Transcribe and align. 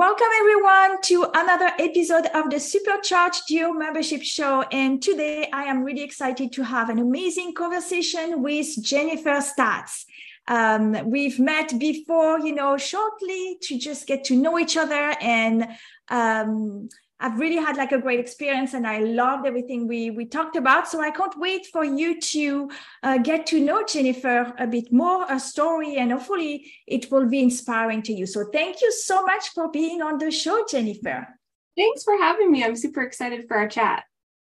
Welcome 0.00 0.28
everyone 0.38 1.02
to 1.02 1.26
another 1.34 1.72
episode 1.78 2.24
of 2.32 2.48
the 2.48 2.58
Supercharged 2.58 3.42
Geo 3.46 3.74
membership 3.74 4.22
show. 4.22 4.62
And 4.72 5.02
today 5.02 5.50
I 5.52 5.64
am 5.64 5.84
really 5.84 6.02
excited 6.02 6.54
to 6.54 6.62
have 6.62 6.88
an 6.88 6.98
amazing 6.98 7.52
conversation 7.52 8.42
with 8.42 8.82
Jennifer 8.82 9.42
Staats. 9.42 10.06
Um, 10.48 10.96
we've 11.04 11.38
met 11.38 11.78
before, 11.78 12.40
you 12.40 12.54
know, 12.54 12.78
shortly 12.78 13.58
to 13.60 13.78
just 13.78 14.06
get 14.06 14.24
to 14.24 14.36
know 14.36 14.58
each 14.58 14.78
other 14.78 15.14
and 15.20 15.68
um, 16.08 16.88
I've 17.20 17.38
really 17.38 17.56
had 17.56 17.76
like 17.76 17.92
a 17.92 18.00
great 18.00 18.18
experience 18.18 18.72
and 18.72 18.86
I 18.86 19.00
loved 19.00 19.46
everything 19.46 19.86
we, 19.86 20.10
we 20.10 20.24
talked 20.24 20.56
about. 20.56 20.88
So 20.88 21.00
I 21.00 21.10
can't 21.10 21.38
wait 21.38 21.66
for 21.66 21.84
you 21.84 22.18
to 22.18 22.70
uh, 23.02 23.18
get 23.18 23.46
to 23.46 23.60
know 23.60 23.84
Jennifer 23.84 24.52
a 24.58 24.66
bit 24.66 24.90
more, 24.90 25.26
her 25.26 25.38
story, 25.38 25.96
and 25.96 26.10
hopefully 26.12 26.72
it 26.86 27.10
will 27.10 27.26
be 27.28 27.40
inspiring 27.40 28.02
to 28.02 28.12
you. 28.12 28.26
So 28.26 28.46
thank 28.52 28.80
you 28.80 28.90
so 28.90 29.22
much 29.22 29.50
for 29.50 29.70
being 29.70 30.00
on 30.00 30.18
the 30.18 30.30
show, 30.30 30.64
Jennifer. 30.68 31.28
Thanks 31.76 32.02
for 32.02 32.16
having 32.16 32.50
me. 32.50 32.64
I'm 32.64 32.76
super 32.76 33.02
excited 33.02 33.46
for 33.46 33.58
our 33.58 33.68
chat. 33.68 34.04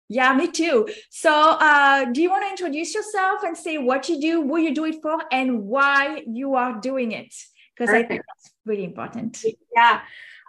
Yeah, 0.08 0.34
me 0.34 0.50
too. 0.50 0.88
So, 1.10 1.32
uh, 1.32 2.04
do 2.04 2.22
you 2.22 2.30
want 2.30 2.44
to 2.44 2.50
introduce 2.50 2.94
yourself 2.94 3.42
and 3.42 3.56
say 3.56 3.78
what 3.78 4.08
you 4.08 4.20
do, 4.20 4.42
who 4.42 4.58
you 4.58 4.72
do 4.72 4.84
it 4.84 5.02
for, 5.02 5.18
and 5.32 5.64
why 5.64 6.22
you 6.26 6.54
are 6.54 6.80
doing 6.80 7.10
it? 7.10 7.34
Because 7.76 7.92
I 7.92 8.04
think 8.04 8.22
that's 8.28 8.54
really 8.64 8.84
important. 8.84 9.44
Yeah. 9.74 10.00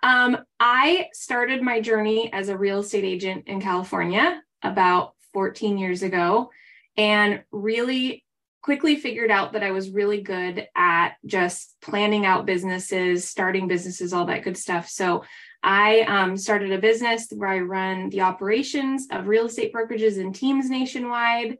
Um, 0.03 0.37
I 0.59 1.07
started 1.13 1.61
my 1.61 1.81
journey 1.81 2.31
as 2.31 2.49
a 2.49 2.57
real 2.57 2.79
estate 2.79 3.03
agent 3.03 3.47
in 3.47 3.61
California 3.61 4.41
about 4.61 5.13
14 5.33 5.77
years 5.77 6.03
ago 6.03 6.49
and 6.95 7.43
really 7.51 8.23
quickly 8.61 8.97
figured 8.97 9.31
out 9.31 9.53
that 9.53 9.63
I 9.63 9.71
was 9.71 9.91
really 9.91 10.21
good 10.21 10.67
at 10.75 11.15
just 11.25 11.75
planning 11.81 12.25
out 12.25 12.45
businesses, 12.45 13.27
starting 13.27 13.67
businesses, 13.67 14.13
all 14.13 14.25
that 14.25 14.43
good 14.43 14.57
stuff. 14.57 14.89
So 14.89 15.23
I 15.63 16.01
um, 16.01 16.37
started 16.37 16.71
a 16.71 16.77
business 16.77 17.27
where 17.31 17.49
I 17.49 17.59
run 17.59 18.09
the 18.09 18.21
operations 18.21 19.07
of 19.11 19.27
real 19.27 19.45
estate 19.45 19.73
brokerages 19.73 20.19
and 20.19 20.33
teams 20.33 20.69
nationwide 20.69 21.57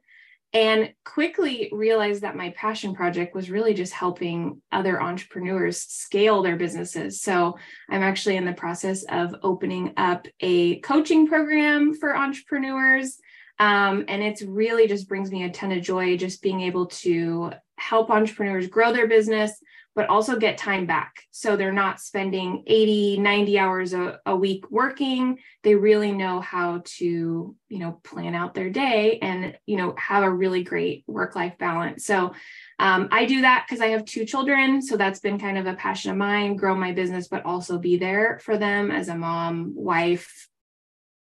and 0.54 0.94
quickly 1.04 1.70
realized 1.72 2.22
that 2.22 2.36
my 2.36 2.52
passion 2.52 2.96
project 2.96 3.36
was 3.36 3.50
really 3.50 3.74
just 3.74 3.94
helping 3.94 4.62
other 4.72 5.02
entrepreneurs 5.02 5.82
scale 5.82 6.42
their 6.42 6.56
businesses. 6.56 7.22
So 7.22 7.58
I'm 7.90 8.02
actually 8.02 8.38
in 8.38 8.46
the 8.46 8.54
process 8.54 9.04
of 9.10 9.36
opening 9.44 9.94
up 9.98 10.28
a 10.40 10.80
coaching 10.80 11.28
program 11.28 11.94
for 11.94 12.16
entrepreneurs. 12.16 13.20
Um, 13.60 14.06
and 14.08 14.24
it's 14.24 14.42
really 14.42 14.88
just 14.88 15.10
brings 15.10 15.32
me 15.32 15.44
a 15.44 15.50
ton 15.50 15.72
of 15.72 15.82
joy 15.82 16.16
just 16.16 16.42
being 16.42 16.62
able 16.62 16.86
to 16.88 17.52
help 17.78 18.10
entrepreneurs 18.10 18.68
grow 18.68 18.94
their 18.94 19.08
business 19.08 19.52
but 19.98 20.10
also 20.10 20.38
get 20.38 20.60
time 20.60 20.86
back. 20.86 21.24
So 21.32 21.58
they're 21.58 21.74
not 21.74 22.00
spending 22.00 22.64
80, 22.68 23.18
90 23.18 23.58
hours 23.58 23.94
a, 23.94 24.20
a 24.28 24.36
week 24.36 24.70
working. 24.70 25.40
They 25.64 25.74
really 25.74 26.12
know 26.12 26.40
how 26.40 26.84
to, 26.86 27.56
you 27.68 27.80
know, 27.80 28.00
plan 28.04 28.36
out 28.36 28.54
their 28.54 28.70
day 28.70 29.18
and, 29.24 29.58
you 29.66 29.76
know, 29.76 29.96
have 29.98 30.22
a 30.22 30.30
really 30.30 30.62
great 30.62 31.04
work 31.08 31.36
life 31.36 31.58
balance. 31.58 32.06
So 32.06 32.34
um, 32.78 33.08
I 33.12 33.26
do 33.26 33.42
that 33.42 33.66
because 33.68 33.82
I 33.82 33.88
have 33.88 34.06
two 34.06 34.24
children. 34.24 34.84
So 34.84 34.98
that's 34.98 35.20
been 35.20 35.40
kind 35.40 35.58
of 35.58 35.66
a 35.66 35.74
passion 35.74 36.12
of 36.12 36.18
mine, 36.18 36.58
grow 36.58 36.76
my 36.76 36.92
business, 36.92 37.28
but 37.28 37.44
also 37.44 37.80
be 37.80 37.98
there 37.98 38.40
for 38.44 38.56
them 38.56 38.92
as 38.92 39.10
a 39.10 39.16
mom, 39.16 39.74
wife, 39.74 40.48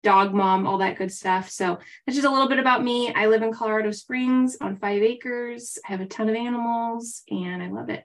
dog 0.03 0.35
mom, 0.35 0.67
all 0.67 0.79
that 0.79 0.99
good 0.99 1.13
stuff. 1.13 1.49
So 1.49 1.79
that's 2.07 2.17
just 2.17 2.27
a 2.27 2.33
little 2.33 2.49
bit 2.49 2.59
about 2.59 2.83
me. 2.83 3.15
I 3.15 3.27
live 3.27 3.43
in 3.45 3.53
Colorado 3.53 3.93
Springs 3.93 4.57
on 4.61 4.79
five 4.79 5.01
acres. 5.01 5.79
I 5.89 5.93
have 5.93 6.01
a 6.01 6.07
ton 6.07 6.29
of 6.29 6.35
animals 6.35 7.23
and 7.31 7.63
I 7.63 7.69
love 7.69 7.89
it. 7.89 8.05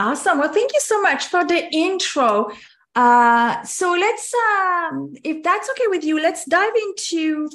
Awesome. 0.00 0.38
Well, 0.38 0.50
thank 0.50 0.72
you 0.72 0.80
so 0.80 1.02
much 1.02 1.26
for 1.26 1.44
the 1.44 1.68
intro. 1.74 2.50
Uh, 2.94 3.62
so 3.64 3.92
let's, 3.92 4.32
um, 4.32 5.12
if 5.22 5.42
that's 5.42 5.68
okay 5.68 5.88
with 5.88 6.02
you, 6.04 6.18
let's 6.18 6.46
dive 6.46 6.72
into 6.74 7.50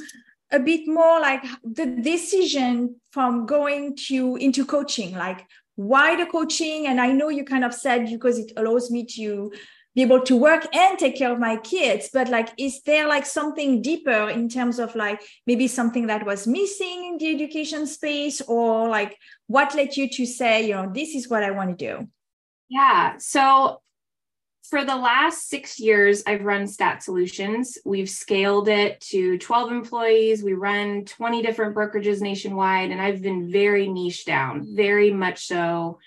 a 0.52 0.60
bit 0.60 0.82
more 0.86 1.20
like 1.20 1.44
the 1.64 1.88
decision 1.88 2.98
from 3.10 3.48
going 3.48 3.96
to 4.10 4.36
into 4.36 4.64
coaching. 4.64 5.16
Like, 5.16 5.48
why 5.74 6.16
the 6.16 6.28
coaching? 6.28 6.86
And 6.86 7.02
I 7.02 7.14
know 7.14 7.30
you 7.30 7.46
kind 7.46 7.66
of 7.66 7.74
said 7.74 8.06
because 8.12 8.38
it 8.38 8.52
allows 8.58 8.92
me 8.92 9.08
to 9.16 9.52
be 9.96 10.04
able 10.04 10.22
to 10.22 10.36
work 10.36 10.68
and 10.76 11.00
take 11.00 11.18
care 11.18 11.32
of 11.32 11.40
my 11.40 11.56
kids 11.56 12.10
but 12.12 12.28
like 12.28 12.50
is 12.58 12.82
there 12.82 13.08
like 13.08 13.26
something 13.26 13.82
deeper 13.82 14.30
in 14.30 14.50
terms 14.50 14.78
of 14.78 14.94
like 14.94 15.22
maybe 15.48 15.70
something 15.70 16.08
that 16.08 16.26
was 16.26 16.46
missing 16.46 17.06
in 17.06 17.18
the 17.18 17.34
education 17.34 17.88
space 17.88 18.42
or 18.42 18.90
like 18.90 19.18
what 19.48 19.74
led 19.74 19.96
you 19.96 20.10
to 20.10 20.26
say 20.26 20.68
you 20.68 20.74
know 20.74 20.92
this 20.94 21.16
is 21.16 21.30
what 21.30 21.44
i 21.44 21.50
want 21.50 21.80
to 21.80 21.98
do 21.98 22.06
yeah. 22.70 23.18
So 23.18 23.82
for 24.70 24.84
the 24.84 24.96
last 24.96 25.48
six 25.48 25.80
years, 25.80 26.24
I've 26.26 26.44
run 26.44 26.64
Staats 26.64 27.04
Solutions. 27.04 27.78
We've 27.86 28.10
scaled 28.10 28.68
it 28.68 29.00
to 29.02 29.38
12 29.38 29.72
employees. 29.72 30.44
We 30.44 30.54
run 30.54 31.06
20 31.06 31.42
different 31.42 31.76
brokerages 31.76 32.22
nationwide, 32.22 32.92
and 32.92 33.02
I've 33.02 33.22
been 33.22 33.52
very 33.52 33.88
niche 33.88 34.26
down, 34.26 34.76
very 34.76 35.12
much 35.12 35.46
so, 35.46 36.00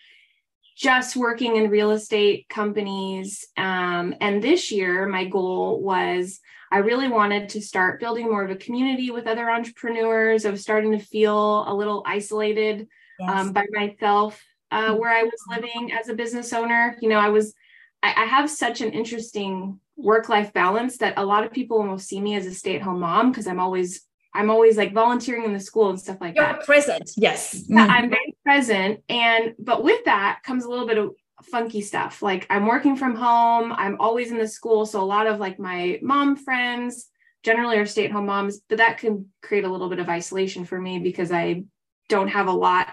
just 0.76 1.16
working 1.16 1.56
in 1.56 1.70
real 1.70 1.92
estate 1.92 2.48
companies. 2.48 3.46
Um, 3.56 4.14
and 4.20 4.42
this 4.42 4.72
year, 4.72 5.06
my 5.06 5.24
goal 5.24 5.80
was 5.80 6.40
I 6.70 6.78
really 6.78 7.08
wanted 7.08 7.48
to 7.50 7.62
start 7.62 8.00
building 8.00 8.26
more 8.26 8.44
of 8.44 8.50
a 8.50 8.56
community 8.56 9.10
with 9.10 9.26
other 9.26 9.50
entrepreneurs. 9.50 10.44
I 10.44 10.50
was 10.50 10.62
starting 10.62 10.92
to 10.92 10.98
feel 10.98 11.64
a 11.66 11.74
little 11.74 12.02
isolated 12.06 12.88
yes. 13.18 13.30
um, 13.30 13.52
by 13.52 13.66
myself 13.72 14.42
uh, 14.70 14.94
where 14.94 15.10
I 15.10 15.22
was 15.22 15.40
living 15.48 15.92
as 15.92 16.08
a 16.08 16.14
business 16.14 16.52
owner. 16.52 16.96
You 17.00 17.08
know, 17.08 17.18
I 17.18 17.28
was, 17.28 17.54
I, 18.02 18.14
I 18.16 18.24
have 18.24 18.50
such 18.50 18.80
an 18.80 18.92
interesting 18.92 19.80
work 19.96 20.28
life 20.28 20.52
balance 20.52 20.98
that 20.98 21.14
a 21.16 21.24
lot 21.24 21.44
of 21.44 21.52
people 21.52 21.78
almost 21.78 22.08
see 22.08 22.20
me 22.20 22.36
as 22.36 22.46
a 22.46 22.54
stay 22.54 22.76
at 22.76 22.82
home 22.82 23.00
mom 23.00 23.30
because 23.30 23.46
I'm 23.46 23.60
always, 23.60 24.02
I'm 24.34 24.50
always 24.50 24.76
like 24.76 24.92
volunteering 24.92 25.44
in 25.44 25.52
the 25.52 25.60
school 25.60 25.90
and 25.90 25.98
stuff 25.98 26.18
like 26.20 26.36
You're 26.36 26.44
that. 26.44 26.64
present. 26.64 27.10
Yes. 27.16 27.64
Yeah, 27.68 27.82
mm-hmm. 27.82 27.90
I'm 27.90 28.10
very 28.10 28.36
present. 28.44 29.02
And, 29.08 29.54
but 29.58 29.82
with 29.82 30.04
that 30.04 30.40
comes 30.44 30.64
a 30.64 30.68
little 30.68 30.86
bit 30.86 30.98
of 30.98 31.10
funky 31.44 31.80
stuff. 31.80 32.22
Like 32.22 32.46
I'm 32.50 32.66
working 32.66 32.96
from 32.96 33.16
home, 33.16 33.72
I'm 33.72 33.96
always 34.00 34.30
in 34.30 34.38
the 34.38 34.48
school. 34.48 34.86
So 34.86 35.00
a 35.00 35.04
lot 35.04 35.26
of 35.26 35.40
like 35.40 35.58
my 35.58 35.98
mom 36.02 36.36
friends 36.36 37.08
generally 37.42 37.78
are 37.78 37.86
stay 37.86 38.04
at 38.04 38.12
home 38.12 38.26
moms, 38.26 38.60
but 38.68 38.78
that 38.78 38.98
can 38.98 39.26
create 39.42 39.64
a 39.64 39.68
little 39.68 39.88
bit 39.88 40.00
of 40.00 40.08
isolation 40.08 40.64
for 40.64 40.80
me 40.80 40.98
because 40.98 41.32
I 41.32 41.64
don't 42.08 42.28
have 42.28 42.48
a 42.48 42.52
lot 42.52 42.88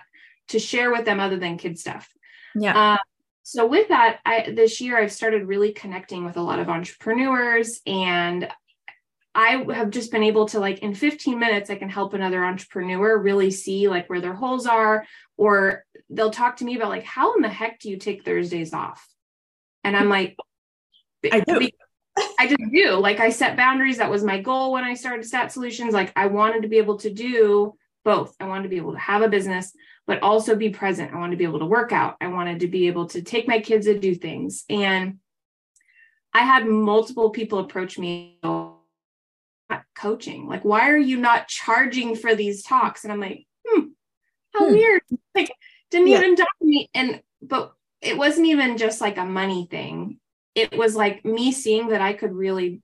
to 0.49 0.59
share 0.59 0.91
with 0.91 1.05
them 1.05 1.19
other 1.19 1.37
than 1.37 1.57
kid 1.57 1.79
stuff. 1.79 2.09
Yeah. 2.55 2.93
Uh, 2.93 2.97
so 3.43 3.65
with 3.67 3.89
that, 3.89 4.19
I 4.25 4.51
this 4.55 4.81
year 4.81 4.97
I've 4.97 5.11
started 5.11 5.47
really 5.47 5.71
connecting 5.71 6.25
with 6.25 6.37
a 6.37 6.41
lot 6.41 6.59
of 6.59 6.69
entrepreneurs 6.69 7.81
and 7.85 8.49
I 9.35 9.65
have 9.73 9.89
just 9.89 10.11
been 10.11 10.23
able 10.23 10.47
to 10.47 10.59
like 10.59 10.79
in 10.79 10.95
15 10.95 11.37
minutes 11.37 11.69
I 11.69 11.75
can 11.75 11.89
help 11.89 12.13
another 12.13 12.43
entrepreneur 12.43 13.17
really 13.17 13.51
see 13.51 13.89
like 13.89 14.09
where 14.09 14.21
their 14.21 14.33
holes 14.33 14.65
are 14.65 15.05
or 15.37 15.83
they'll 16.09 16.31
talk 16.31 16.57
to 16.57 16.65
me 16.65 16.75
about 16.75 16.89
like 16.89 17.03
how 17.03 17.35
in 17.35 17.41
the 17.41 17.49
heck 17.49 17.79
do 17.79 17.89
you 17.89 17.97
take 17.97 18.23
Thursdays 18.23 18.73
off? 18.73 19.05
And 19.83 19.95
I'm 19.95 20.09
like 20.09 20.37
I 21.31 21.41
do. 21.41 21.69
I 22.39 22.47
just 22.47 22.71
do. 22.71 22.91
Like 22.93 23.19
I 23.19 23.29
set 23.29 23.57
boundaries. 23.57 23.97
That 23.97 24.09
was 24.09 24.23
my 24.23 24.39
goal 24.39 24.71
when 24.71 24.83
I 24.83 24.93
started 24.93 25.25
Staats 25.25 25.51
Solutions. 25.51 25.93
Like 25.93 26.13
I 26.15 26.27
wanted 26.27 26.61
to 26.61 26.67
be 26.67 26.77
able 26.77 26.97
to 26.99 27.13
do 27.13 27.75
both. 28.03 28.35
I 28.39 28.47
wanted 28.47 28.63
to 28.63 28.69
be 28.69 28.77
able 28.77 28.93
to 28.93 28.99
have 28.99 29.21
a 29.21 29.27
business, 29.27 29.73
but 30.07 30.21
also 30.21 30.55
be 30.55 30.69
present. 30.69 31.13
I 31.13 31.17
wanted 31.17 31.31
to 31.31 31.37
be 31.37 31.45
able 31.45 31.59
to 31.59 31.65
work 31.65 31.91
out. 31.91 32.15
I 32.21 32.27
wanted 32.27 32.59
to 32.59 32.67
be 32.67 32.87
able 32.87 33.07
to 33.07 33.21
take 33.21 33.47
my 33.47 33.59
kids 33.59 33.85
to 33.87 33.97
do 33.97 34.15
things. 34.15 34.63
And 34.69 35.19
I 36.33 36.39
had 36.39 36.67
multiple 36.67 37.31
people 37.31 37.59
approach 37.59 37.97
me 37.97 38.39
coaching. 39.95 40.47
Like, 40.47 40.63
why 40.63 40.89
are 40.89 40.97
you 40.97 41.17
not 41.17 41.47
charging 41.47 42.15
for 42.15 42.35
these 42.35 42.63
talks? 42.63 43.03
And 43.03 43.11
I'm 43.11 43.19
like, 43.19 43.45
hmm, 43.65 43.85
how 44.53 44.67
hmm. 44.67 44.73
weird. 44.73 45.01
Like, 45.33 45.51
didn't 45.91 46.07
yeah. 46.07 46.17
even 46.19 46.35
talk 46.35 46.47
to 46.59 46.65
me. 46.65 46.89
And 46.93 47.21
but 47.41 47.73
it 48.01 48.17
wasn't 48.17 48.47
even 48.47 48.77
just 48.77 49.01
like 49.01 49.17
a 49.17 49.25
money 49.25 49.67
thing. 49.69 50.19
It 50.53 50.77
was 50.77 50.95
like 50.95 51.25
me 51.25 51.51
seeing 51.51 51.89
that 51.89 52.01
I 52.01 52.13
could 52.13 52.33
really 52.33 52.81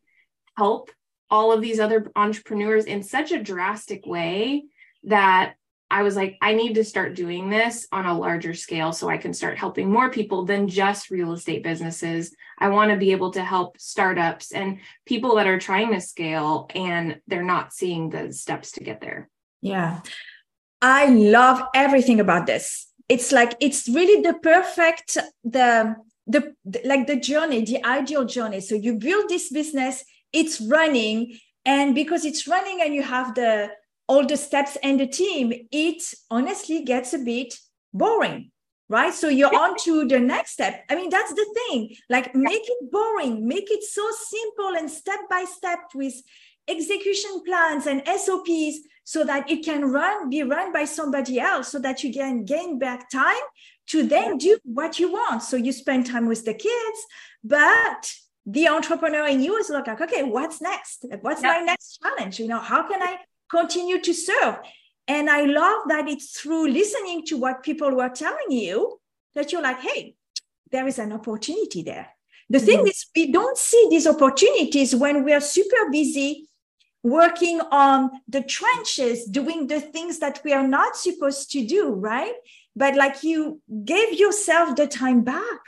help 0.58 0.92
all 1.30 1.54
of 1.54 1.62
these 1.62 1.80
other 1.80 2.12
entrepreneurs 2.16 2.86
in 2.86 3.04
such 3.04 3.32
a 3.32 3.42
drastic 3.42 4.06
way 4.06 4.66
that 5.04 5.56
I 5.92 6.04
was 6.04 6.16
like, 6.16 6.38
I 6.42 6.54
need 6.54 6.76
to 6.76 6.86
start 6.86 7.16
doing 7.16 7.50
this 7.50 7.86
on 7.92 8.06
a 8.06 8.18
larger 8.18 8.54
scale 8.54 8.94
so 8.94 9.10
I 9.10 9.18
can 9.18 9.34
start 9.34 9.58
helping 9.58 9.92
more 9.92 10.10
people 10.10 10.46
than 10.46 10.70
just 10.70 11.12
real 11.12 11.34
estate 11.34 11.64
businesses. 11.64 12.34
I 12.58 12.70
want 12.70 12.92
to 12.92 12.98
be 12.98 13.12
able 13.12 13.32
to 13.32 13.44
help 13.44 13.78
startups 13.78 14.54
and 14.54 14.80
people 15.06 15.36
that 15.36 15.48
are 15.48 15.60
trying 15.60 15.92
to 15.92 16.00
scale 16.00 16.70
and 16.74 17.20
they're 17.28 17.44
not 17.44 17.74
seeing 17.74 18.10
the 18.10 18.32
steps 18.32 18.72
to 18.74 18.84
get 18.86 19.02
there. 19.02 19.30
Yeah. 19.62 20.00
I 20.82 21.08
love 21.08 21.62
everything 21.76 22.22
about 22.22 22.46
this. 22.46 22.88
It's 23.10 23.34
like 23.34 23.58
it's 23.60 23.90
really 23.90 24.22
the 24.22 24.36
perfect 24.36 25.18
the 25.44 25.98
the 26.26 26.56
like 26.86 27.08
the 27.08 27.20
journey, 27.20 27.66
the 27.66 27.86
ideal 27.86 28.24
journey. 28.24 28.62
So 28.62 28.76
you 28.76 28.96
build 28.98 29.28
this 29.28 29.52
business, 29.52 30.06
it's 30.32 30.62
running 30.62 31.38
and 31.66 31.94
because 31.94 32.24
it's 32.24 32.48
running 32.48 32.80
and 32.82 32.94
you 32.96 33.04
have 33.04 33.36
the 33.36 33.72
all 34.12 34.26
the 34.26 34.36
steps 34.36 34.78
and 34.84 35.00
the 35.00 35.08
team, 35.08 35.54
it 35.72 36.04
honestly 36.30 36.84
gets 36.84 37.14
a 37.14 37.18
bit 37.18 37.58
boring, 37.94 38.52
right? 38.90 39.14
So 39.14 39.30
you're 39.30 39.56
on 39.56 39.78
to 39.86 40.06
the 40.06 40.20
next 40.20 40.52
step. 40.52 40.84
I 40.90 40.96
mean, 40.96 41.10
that's 41.10 41.34
the 41.34 41.48
thing. 41.56 41.96
Like, 42.10 42.36
make 42.36 42.62
it 42.62 42.92
boring, 42.92 43.48
make 43.48 43.72
it 43.72 43.84
so 43.84 44.06
simple 44.12 44.76
and 44.78 44.92
step 44.92 45.22
by 45.30 45.46
step 45.46 45.80
with 45.96 46.14
execution 46.68 47.42
plans 47.46 47.88
and 47.88 48.04
SOPs 48.06 48.80
so 49.06 49.24
that 49.24 49.50
it 49.50 49.64
can 49.64 49.86
run, 49.86 50.30
be 50.30 50.44
run 50.44 50.74
by 50.74 50.84
somebody 50.84 51.40
else 51.40 51.70
so 51.70 51.80
that 51.80 52.04
you 52.04 52.12
can 52.12 52.44
gain 52.44 52.80
back 52.80 53.10
time 53.10 53.46
to 53.88 54.04
then 54.04 54.38
do 54.38 54.60
what 54.66 55.00
you 55.00 55.10
want. 55.10 55.42
So 55.42 55.56
you 55.56 55.72
spend 55.72 56.06
time 56.06 56.28
with 56.28 56.44
the 56.44 56.54
kids, 56.54 57.00
but 57.46 58.12
the 58.46 58.68
entrepreneur 58.68 59.26
in 59.26 59.42
you 59.42 59.56
is 59.56 59.70
like, 59.70 60.02
okay, 60.02 60.24
what's 60.24 60.60
next? 60.62 61.06
What's 61.22 61.42
my 61.42 61.62
next 61.62 62.00
challenge? 62.04 62.42
You 62.42 62.50
know, 62.50 62.60
how 62.60 62.90
can 62.90 63.02
I 63.02 63.18
continue 63.52 64.00
to 64.02 64.14
serve? 64.14 64.58
And 65.08 65.30
I 65.30 65.44
love 65.44 65.82
that 65.90 66.08
it's 66.08 66.40
through 66.40 66.70
listening 66.70 67.26
to 67.28 67.38
what 67.38 67.64
people 67.64 67.92
were 67.94 68.10
telling 68.10 68.52
you 68.52 69.00
that 69.36 69.52
you're 69.52 69.62
like, 69.62 69.82
hey, 69.82 70.16
there 70.72 70.88
is 70.88 71.00
an 71.00 71.12
opportunity 71.12 71.84
there. 71.84 72.08
The 72.50 72.58
mm-hmm. 72.58 72.66
thing 72.66 72.88
is, 72.88 73.06
we 73.16 73.32
don't 73.32 73.58
see 73.58 73.88
these 73.90 74.08
opportunities 74.08 74.96
when 74.96 75.24
we 75.24 75.34
are 75.34 75.42
super 75.42 75.90
busy 75.92 76.48
working 77.04 77.62
on 77.72 78.12
the 78.28 78.44
trenches, 78.44 79.26
doing 79.26 79.68
the 79.68 79.82
things 79.82 80.20
that 80.20 80.40
we 80.44 80.54
are 80.54 80.68
not 80.68 80.96
supposed 80.96 81.52
to 81.52 81.66
do, 81.66 81.90
right? 81.90 82.34
But 82.76 82.96
like 82.96 83.24
you 83.24 83.62
gave 83.84 84.14
yourself 84.14 84.76
the 84.76 84.88
time 84.88 85.24
back 85.24 85.60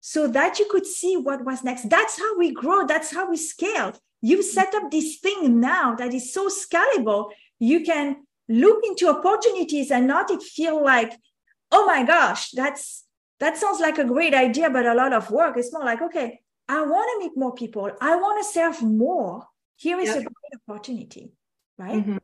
so 0.00 0.28
that 0.28 0.58
you 0.58 0.66
could 0.70 0.86
see 0.86 1.16
what 1.16 1.44
was 1.44 1.64
next. 1.64 1.88
That's 1.88 2.18
how 2.18 2.38
we 2.38 2.52
grow, 2.52 2.86
that's 2.86 3.14
how 3.14 3.28
we 3.28 3.36
scale. 3.36 3.94
You've 4.22 4.44
set 4.44 4.74
up 4.74 4.90
this 4.90 5.18
thing 5.18 5.60
now 5.60 5.94
that 5.96 6.14
is 6.14 6.32
so 6.32 6.48
scalable. 6.48 7.30
You 7.58 7.84
can 7.84 8.24
look 8.48 8.82
into 8.84 9.08
opportunities 9.08 9.90
and 9.90 10.06
not 10.06 10.30
it 10.30 10.42
feel 10.42 10.82
like, 10.82 11.12
oh 11.70 11.84
my 11.86 12.04
gosh, 12.04 12.52
that's 12.52 13.04
that 13.40 13.58
sounds 13.58 13.80
like 13.80 13.98
a 13.98 14.04
great 14.04 14.34
idea, 14.34 14.70
but 14.70 14.86
a 14.86 14.94
lot 14.94 15.12
of 15.12 15.30
work. 15.30 15.56
It's 15.56 15.72
more 15.72 15.84
like, 15.84 16.00
okay, 16.00 16.40
I 16.68 16.80
want 16.82 17.10
to 17.20 17.26
meet 17.26 17.36
more 17.36 17.52
people. 17.52 17.90
I 18.00 18.16
want 18.16 18.40
to 18.40 18.52
serve 18.52 18.80
more 18.82 19.48
here 19.82 19.98
is 19.98 20.08
yep. 20.08 20.18
a 20.18 20.20
great 20.20 20.60
opportunity 20.68 21.32
right 21.76 22.00
mm-hmm. 22.00 22.16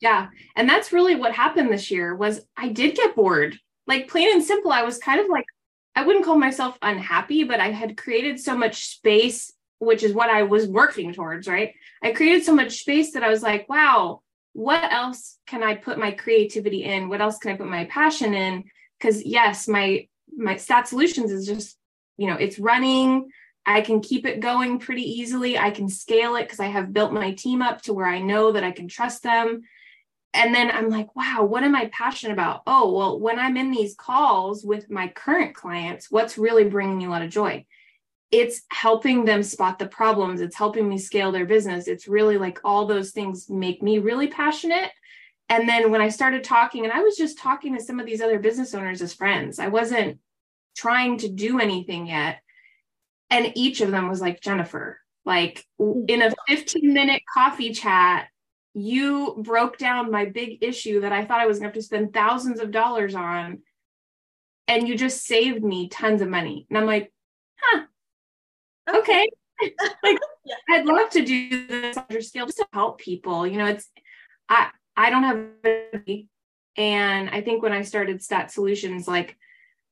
yeah 0.00 0.28
and 0.54 0.68
that's 0.68 0.92
really 0.92 1.16
what 1.16 1.32
happened 1.32 1.72
this 1.72 1.90
year 1.90 2.14
was 2.14 2.40
i 2.56 2.68
did 2.68 2.94
get 2.94 3.16
bored 3.16 3.58
like 3.86 4.08
plain 4.08 4.30
and 4.32 4.44
simple 4.44 4.70
i 4.70 4.82
was 4.82 4.98
kind 4.98 5.20
of 5.20 5.28
like 5.28 5.44
i 5.96 6.04
wouldn't 6.04 6.24
call 6.24 6.38
myself 6.38 6.78
unhappy 6.82 7.42
but 7.44 7.60
i 7.60 7.70
had 7.70 7.96
created 7.96 8.38
so 8.38 8.56
much 8.56 8.86
space 8.86 9.52
which 9.78 10.02
is 10.02 10.12
what 10.12 10.30
i 10.30 10.42
was 10.42 10.66
working 10.66 11.12
towards 11.12 11.46
right 11.46 11.72
i 12.02 12.12
created 12.12 12.44
so 12.44 12.54
much 12.54 12.80
space 12.80 13.12
that 13.12 13.22
i 13.22 13.28
was 13.28 13.42
like 13.42 13.68
wow 13.68 14.20
what 14.52 14.92
else 14.92 15.38
can 15.46 15.62
i 15.62 15.74
put 15.74 15.98
my 15.98 16.10
creativity 16.10 16.84
in 16.84 17.08
what 17.08 17.20
else 17.20 17.38
can 17.38 17.52
i 17.52 17.56
put 17.56 17.66
my 17.66 17.84
passion 17.86 18.34
in 18.34 18.64
because 18.98 19.24
yes 19.24 19.68
my 19.68 20.06
my 20.36 20.54
Staats 20.54 20.88
Solutions 20.88 21.30
is 21.30 21.46
just 21.46 21.76
you 22.16 22.26
know 22.26 22.36
it's 22.36 22.58
running 22.58 23.28
I 23.66 23.80
can 23.80 24.00
keep 24.00 24.26
it 24.26 24.40
going 24.40 24.78
pretty 24.78 25.02
easily. 25.02 25.58
I 25.58 25.70
can 25.70 25.88
scale 25.88 26.36
it 26.36 26.42
because 26.42 26.60
I 26.60 26.66
have 26.66 26.92
built 26.92 27.12
my 27.12 27.32
team 27.32 27.62
up 27.62 27.80
to 27.82 27.94
where 27.94 28.06
I 28.06 28.20
know 28.20 28.52
that 28.52 28.64
I 28.64 28.72
can 28.72 28.88
trust 28.88 29.22
them. 29.22 29.62
And 30.34 30.54
then 30.54 30.70
I'm 30.70 30.90
like, 30.90 31.14
wow, 31.14 31.44
what 31.44 31.62
am 31.62 31.74
I 31.74 31.86
passionate 31.86 32.32
about? 32.32 32.62
Oh, 32.66 32.92
well, 32.92 33.18
when 33.18 33.38
I'm 33.38 33.56
in 33.56 33.70
these 33.70 33.94
calls 33.94 34.64
with 34.64 34.90
my 34.90 35.08
current 35.08 35.54
clients, 35.54 36.10
what's 36.10 36.36
really 36.36 36.64
bringing 36.64 36.98
me 36.98 37.04
a 37.06 37.08
lot 37.08 37.22
of 37.22 37.30
joy? 37.30 37.64
It's 38.34 38.62
helping 38.70 39.24
them 39.24 39.42
spot 39.42 39.78
the 39.78 39.86
problems. 39.86 40.40
It's 40.40 40.56
helping 40.56 40.88
me 40.88 40.98
scale 40.98 41.30
their 41.30 41.46
business. 41.46 41.86
It's 41.86 42.08
really 42.08 42.36
like 42.36 42.58
all 42.64 42.86
those 42.86 43.12
things 43.12 43.48
make 43.48 43.82
me 43.82 43.98
really 43.98 44.28
passionate. 44.28 44.90
And 45.48 45.68
then 45.68 45.90
when 45.90 46.00
I 46.00 46.08
started 46.08 46.42
talking, 46.42 46.84
and 46.84 46.92
I 46.92 47.00
was 47.00 47.16
just 47.16 47.38
talking 47.38 47.76
to 47.76 47.82
some 47.82 48.00
of 48.00 48.06
these 48.06 48.20
other 48.20 48.38
business 48.38 48.74
owners 48.74 49.02
as 49.02 49.14
friends, 49.14 49.58
I 49.58 49.68
wasn't 49.68 50.18
trying 50.76 51.18
to 51.18 51.28
do 51.28 51.60
anything 51.60 52.06
yet 52.06 52.40
and 53.34 53.52
each 53.56 53.80
of 53.80 53.90
them 53.90 54.08
was 54.08 54.20
like, 54.20 54.40
Jennifer, 54.40 55.00
like 55.24 55.64
mm. 55.80 56.08
in 56.08 56.22
a 56.22 56.32
15 56.46 56.92
minute 56.92 57.22
coffee 57.32 57.72
chat, 57.72 58.28
you 58.74 59.34
broke 59.38 59.76
down 59.76 60.10
my 60.10 60.24
big 60.24 60.62
issue 60.62 61.00
that 61.00 61.12
I 61.12 61.24
thought 61.24 61.40
I 61.40 61.46
was 61.46 61.58
going 61.58 61.70
to 61.70 61.76
have 61.76 61.82
to 61.82 61.86
spend 61.86 62.12
thousands 62.12 62.60
of 62.60 62.70
dollars 62.70 63.14
on. 63.14 63.62
And 64.68 64.88
you 64.88 64.96
just 64.96 65.24
saved 65.24 65.64
me 65.64 65.88
tons 65.88 66.22
of 66.22 66.28
money. 66.28 66.66
And 66.70 66.78
I'm 66.78 66.86
like, 66.86 67.12
huh, 67.60 67.82
okay. 68.88 69.28
like, 70.02 70.18
yeah. 70.44 70.54
I'd 70.70 70.86
love 70.86 71.10
to 71.10 71.24
do 71.24 71.66
this 71.66 71.96
your 72.10 72.22
scale 72.22 72.46
just 72.46 72.58
to 72.58 72.66
help 72.72 72.98
people. 72.98 73.46
You 73.46 73.58
know, 73.58 73.66
it's, 73.66 73.88
I, 74.48 74.70
I 74.96 75.10
don't 75.10 75.22
have, 75.22 76.34
and 76.76 77.30
I 77.30 77.40
think 77.40 77.62
when 77.62 77.72
I 77.72 77.82
started 77.82 78.20
Staats 78.20 78.50
Solutions, 78.50 79.06
like 79.06 79.36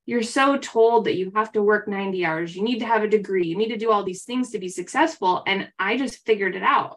you're 0.06 0.22
so 0.22 0.58
told 0.58 1.04
that 1.04 1.16
you 1.16 1.30
have 1.34 1.52
to 1.52 1.62
work 1.62 1.86
90 1.86 2.24
hours 2.24 2.56
you 2.56 2.62
need 2.62 2.80
to 2.80 2.86
have 2.86 3.02
a 3.02 3.08
degree 3.08 3.46
you 3.46 3.56
need 3.56 3.68
to 3.68 3.76
do 3.76 3.90
all 3.90 4.04
these 4.04 4.24
things 4.24 4.50
to 4.50 4.58
be 4.58 4.68
successful 4.68 5.42
and 5.46 5.68
i 5.78 5.96
just 5.96 6.24
figured 6.26 6.56
it 6.56 6.62
out 6.62 6.96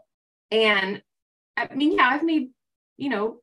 and 0.51 1.01
i 1.57 1.73
mean 1.73 1.93
yeah 1.93 2.09
i've 2.09 2.23
made 2.23 2.49
you 2.97 3.09
know 3.09 3.37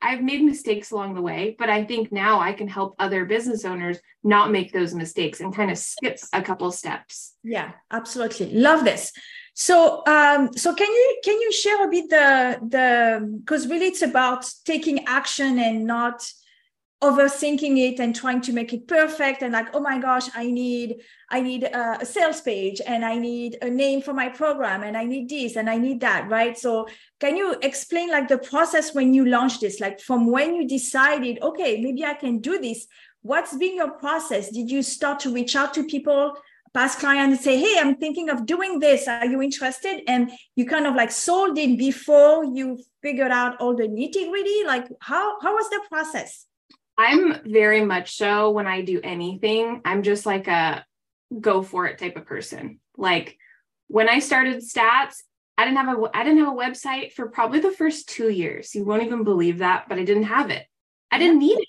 i've 0.00 0.22
made 0.22 0.42
mistakes 0.42 0.90
along 0.90 1.14
the 1.14 1.22
way 1.22 1.54
but 1.58 1.68
i 1.70 1.84
think 1.84 2.10
now 2.12 2.40
i 2.40 2.52
can 2.52 2.68
help 2.68 2.94
other 2.98 3.24
business 3.24 3.64
owners 3.64 3.98
not 4.22 4.50
make 4.50 4.72
those 4.72 4.94
mistakes 4.94 5.40
and 5.40 5.54
kind 5.54 5.70
of 5.70 5.78
skip 5.78 6.18
a 6.32 6.42
couple 6.42 6.70
steps. 6.70 7.34
Yeah 7.42 7.72
absolutely. 7.90 8.52
Love 8.52 8.84
this. 8.84 9.12
So 9.54 10.02
um 10.06 10.52
so 10.54 10.74
can 10.74 10.88
you 10.88 11.20
can 11.24 11.40
you 11.40 11.52
share 11.52 11.86
a 11.86 11.90
bit 11.90 12.10
the 12.10 12.58
the 12.68 13.40
because 13.40 13.66
really 13.68 13.86
it's 13.86 14.02
about 14.02 14.50
taking 14.64 15.06
action 15.06 15.58
and 15.58 15.86
not 15.86 16.22
overthinking 17.02 17.78
it 17.78 17.98
and 17.98 18.14
trying 18.14 18.42
to 18.42 18.52
make 18.52 18.74
it 18.74 18.86
perfect 18.86 19.40
and 19.42 19.54
like 19.54 19.74
oh 19.74 19.80
my 19.80 19.98
gosh 19.98 20.28
i 20.34 20.46
need 20.50 20.96
i 21.30 21.40
need 21.40 21.64
a, 21.64 22.04
sales 22.04 22.42
page 22.42 22.78
and 22.86 23.06
i 23.06 23.16
need 23.16 23.56
a 23.62 23.70
name 23.70 24.02
for 24.02 24.12
my 24.12 24.28
program 24.28 24.82
and 24.82 24.98
i 24.98 25.04
need 25.04 25.26
this 25.28 25.56
and 25.56 25.70
i 25.70 25.78
need 25.78 26.00
that 26.00 26.28
right? 26.28 26.58
So 26.58 26.86
can 27.18 27.36
you 27.36 27.56
explain 27.62 28.10
like 28.10 28.28
the 28.28 28.38
process 28.38 28.94
when 28.94 29.12
you 29.14 29.26
launched 29.26 29.60
this? 29.60 29.80
Like 29.80 30.00
from 30.00 30.26
when 30.26 30.54
you 30.54 30.68
decided 30.68 31.38
okay 31.42 31.80
maybe 31.80 32.04
i 32.04 32.14
can 32.14 32.38
do 32.38 32.58
this 32.58 32.86
what's 33.22 33.56
been 33.56 33.76
your 33.76 33.90
process? 33.92 34.50
Did 34.50 34.70
you 34.70 34.82
start 34.82 35.20
to 35.20 35.32
reach 35.32 35.54
out 35.54 35.74
to 35.74 35.84
people 35.84 36.34
past 36.72 37.00
clients 37.00 37.36
and 37.36 37.44
say 37.44 37.58
hey 37.58 37.80
i'm 37.80 37.96
thinking 37.96 38.28
of 38.28 38.46
doing 38.46 38.78
this. 38.78 39.08
Are 39.08 39.26
you 39.26 39.40
interested? 39.40 40.02
And 40.06 40.30
you 40.54 40.66
kind 40.66 40.86
of 40.86 40.94
like 40.94 41.10
sold 41.10 41.56
it 41.58 41.78
before 41.78 42.44
you 42.44 42.78
figured 43.02 43.32
out 43.32 43.58
all 43.58 43.74
the 43.74 43.88
nitty 43.88 44.28
gritty? 44.30 44.64
Like 44.66 44.86
how 45.00 45.40
how 45.40 45.54
was 45.54 45.68
the 45.70 45.80
process 45.88 46.46
I'm 47.00 47.50
very 47.50 47.82
much 47.82 48.16
so 48.16 48.50
when 48.50 48.66
I 48.66 48.82
do 48.82 49.00
anything, 49.02 49.80
I'm 49.86 50.02
just 50.02 50.26
like 50.26 50.48
a 50.48 50.84
go 51.40 51.62
for 51.62 51.86
it 51.86 51.98
type 51.98 52.16
of 52.16 52.26
person. 52.26 52.78
Like 52.98 53.38
when 53.88 54.10
I 54.10 54.18
started 54.18 54.58
Staats, 54.58 55.22
I 55.56 55.64
didn't 55.64 55.78
have 55.78 55.96
a 55.96 56.10
I 56.14 56.24
didn't 56.24 56.40
have 56.40 56.52
a 56.52 56.56
website 56.56 57.12
for 57.12 57.28
probably 57.28 57.60
the 57.60 57.72
first 57.72 58.10
2 58.10 58.28
years. 58.28 58.74
You 58.74 58.84
won't 58.84 59.02
even 59.02 59.24
believe 59.24 59.58
that, 59.58 59.88
but 59.88 59.98
I 59.98 60.04
didn't 60.04 60.24
have 60.24 60.50
it. 60.50 60.66
I 61.10 61.18
didn't 61.18 61.38
need 61.38 61.58
it. 61.58 61.68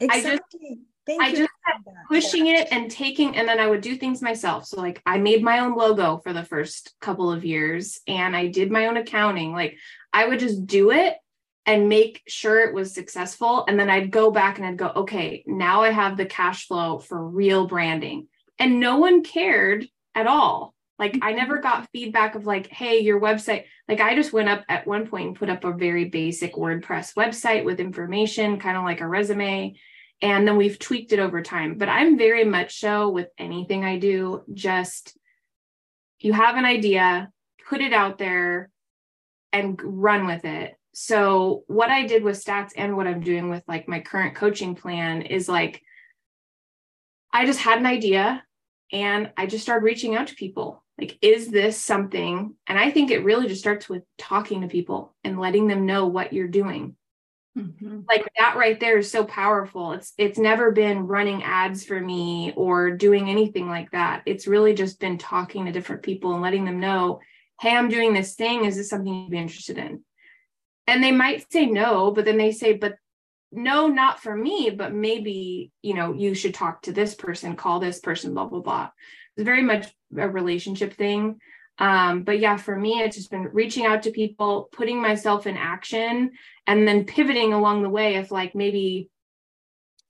Exactly. 0.00 0.30
I 0.30 0.36
just 0.36 0.80
Thank 1.04 1.20
I 1.20 1.30
just 1.30 1.50
kept 1.66 1.88
pushing 2.08 2.46
it 2.46 2.68
and 2.70 2.88
taking, 2.88 3.36
and 3.36 3.48
then 3.48 3.58
I 3.58 3.66
would 3.66 3.80
do 3.80 3.96
things 3.96 4.22
myself. 4.22 4.66
So, 4.66 4.80
like, 4.80 5.02
I 5.04 5.18
made 5.18 5.42
my 5.42 5.58
own 5.58 5.74
logo 5.74 6.18
for 6.18 6.32
the 6.32 6.44
first 6.44 6.94
couple 7.00 7.32
of 7.32 7.44
years 7.44 8.00
and 8.06 8.36
I 8.36 8.46
did 8.46 8.70
my 8.70 8.86
own 8.86 8.96
accounting. 8.96 9.52
Like, 9.52 9.76
I 10.12 10.28
would 10.28 10.38
just 10.38 10.64
do 10.64 10.92
it 10.92 11.16
and 11.66 11.88
make 11.88 12.22
sure 12.26 12.60
it 12.60 12.74
was 12.74 12.94
successful. 12.94 13.64
And 13.68 13.78
then 13.78 13.88
I'd 13.88 14.10
go 14.10 14.30
back 14.30 14.58
and 14.58 14.66
I'd 14.66 14.76
go, 14.76 14.92
okay, 14.96 15.44
now 15.46 15.82
I 15.82 15.90
have 15.90 16.16
the 16.16 16.26
cash 16.26 16.66
flow 16.66 16.98
for 16.98 17.24
real 17.24 17.66
branding. 17.66 18.28
And 18.58 18.80
no 18.80 18.98
one 18.98 19.22
cared 19.22 19.86
at 20.14 20.26
all. 20.26 20.74
Like 20.98 21.18
I 21.22 21.32
never 21.32 21.54
mm-hmm. 21.54 21.62
got 21.62 21.88
feedback 21.92 22.34
of 22.34 22.46
like, 22.46 22.66
hey, 22.68 23.00
your 23.00 23.20
website. 23.20 23.64
Like 23.88 24.00
I 24.00 24.14
just 24.14 24.32
went 24.32 24.48
up 24.48 24.64
at 24.68 24.86
one 24.86 25.06
point 25.06 25.28
and 25.28 25.36
put 25.36 25.50
up 25.50 25.64
a 25.64 25.72
very 25.72 26.06
basic 26.06 26.54
WordPress 26.54 27.14
website 27.14 27.64
with 27.64 27.80
information, 27.80 28.58
kind 28.58 28.76
of 28.76 28.84
like 28.84 29.00
a 29.00 29.08
resume. 29.08 29.74
And 30.20 30.46
then 30.46 30.56
we've 30.56 30.78
tweaked 30.78 31.12
it 31.12 31.18
over 31.18 31.42
time. 31.42 31.78
But 31.78 31.88
I'm 31.88 32.18
very 32.18 32.44
much 32.44 32.78
so 32.78 33.08
with 33.08 33.28
anything 33.38 33.84
I 33.84 33.98
do, 33.98 34.42
just 34.52 35.16
you 36.20 36.32
have 36.32 36.56
an 36.56 36.64
idea, 36.64 37.30
put 37.68 37.80
it 37.80 37.92
out 37.92 38.18
there 38.18 38.70
and 39.52 39.80
run 39.82 40.26
with 40.26 40.44
it 40.44 40.74
so 40.94 41.64
what 41.66 41.90
i 41.90 42.06
did 42.06 42.22
with 42.22 42.42
Staats 42.42 42.72
and 42.76 42.96
what 42.96 43.06
i'm 43.06 43.20
doing 43.20 43.48
with 43.48 43.62
like 43.66 43.88
my 43.88 44.00
current 44.00 44.34
coaching 44.34 44.74
plan 44.74 45.22
is 45.22 45.48
like 45.48 45.82
i 47.32 47.46
just 47.46 47.60
had 47.60 47.78
an 47.78 47.86
idea 47.86 48.42
and 48.92 49.30
i 49.36 49.46
just 49.46 49.64
started 49.64 49.84
reaching 49.84 50.14
out 50.14 50.28
to 50.28 50.34
people. 50.34 50.84
Like 50.98 51.18
is 51.22 51.48
this 51.48 51.78
something? 51.78 52.54
And 52.66 52.78
i 52.78 52.90
think 52.90 53.10
it 53.10 53.24
really 53.24 53.48
just 53.48 53.62
starts 53.62 53.88
with 53.88 54.02
talking 54.18 54.60
to 54.60 54.68
people 54.68 55.14
and 55.24 55.40
letting 55.40 55.66
them 55.66 55.86
know 55.86 56.06
what 56.06 56.32
you're 56.32 56.48
doing. 56.48 56.96
Mm-hmm. 57.54 58.00
like 58.08 58.26
that 58.38 58.56
right 58.56 58.80
there 58.80 58.96
is 58.96 59.10
so 59.10 59.24
powerful. 59.24 59.92
It's 59.92 60.14
it's 60.16 60.38
never 60.38 60.70
been 60.70 61.06
running 61.06 61.42
ads 61.42 61.84
for 61.84 62.00
me 62.00 62.54
or 62.56 62.92
doing 62.92 63.28
anything 63.28 63.68
like 63.68 63.90
that. 63.90 64.22
It's 64.24 64.46
really 64.46 64.72
just 64.72 64.98
been 64.98 65.18
talking 65.18 65.66
to 65.66 65.72
different 65.72 66.02
people 66.02 66.32
and 66.32 66.42
letting 66.42 66.64
them 66.64 66.80
know 66.80 67.20
hey 67.60 67.76
i'm 67.76 67.90
doing 67.90 68.14
this 68.14 68.34
thing. 68.34 68.64
Is 68.64 68.76
this 68.76 68.88
something 68.88 69.12
you'd 69.12 69.30
be 69.30 69.36
interested 69.36 69.76
in 69.76 70.02
and 70.86 71.02
they 71.02 71.12
might 71.12 71.50
say 71.52 71.66
no 71.66 72.10
but 72.10 72.24
then 72.24 72.38
they 72.38 72.52
say 72.52 72.72
but 72.72 72.96
no, 73.52 73.86
not 73.86 74.20
for 74.20 74.34
me, 74.34 74.70
but 74.70 74.94
maybe, 74.94 75.70
you 75.82 75.94
know, 75.94 76.14
you 76.14 76.34
should 76.34 76.54
talk 76.54 76.82
to 76.82 76.92
this 76.92 77.14
person, 77.14 77.54
call 77.54 77.80
this 77.80 78.00
person, 78.00 78.32
blah, 78.32 78.46
blah, 78.46 78.60
blah. 78.60 78.90
It's 79.36 79.44
very 79.44 79.62
much 79.62 79.86
a 80.16 80.28
relationship 80.28 80.94
thing. 80.94 81.38
Um, 81.78 82.22
but 82.22 82.38
yeah, 82.38 82.56
for 82.56 82.74
me, 82.74 83.00
it's 83.00 83.16
just 83.16 83.30
been 83.30 83.48
reaching 83.52 83.84
out 83.84 84.02
to 84.04 84.10
people, 84.10 84.68
putting 84.72 85.00
myself 85.00 85.46
in 85.46 85.56
action, 85.56 86.32
and 86.66 86.88
then 86.88 87.04
pivoting 87.04 87.52
along 87.52 87.82
the 87.82 87.90
way 87.90 88.16
if 88.16 88.30
like 88.30 88.54
maybe 88.54 89.10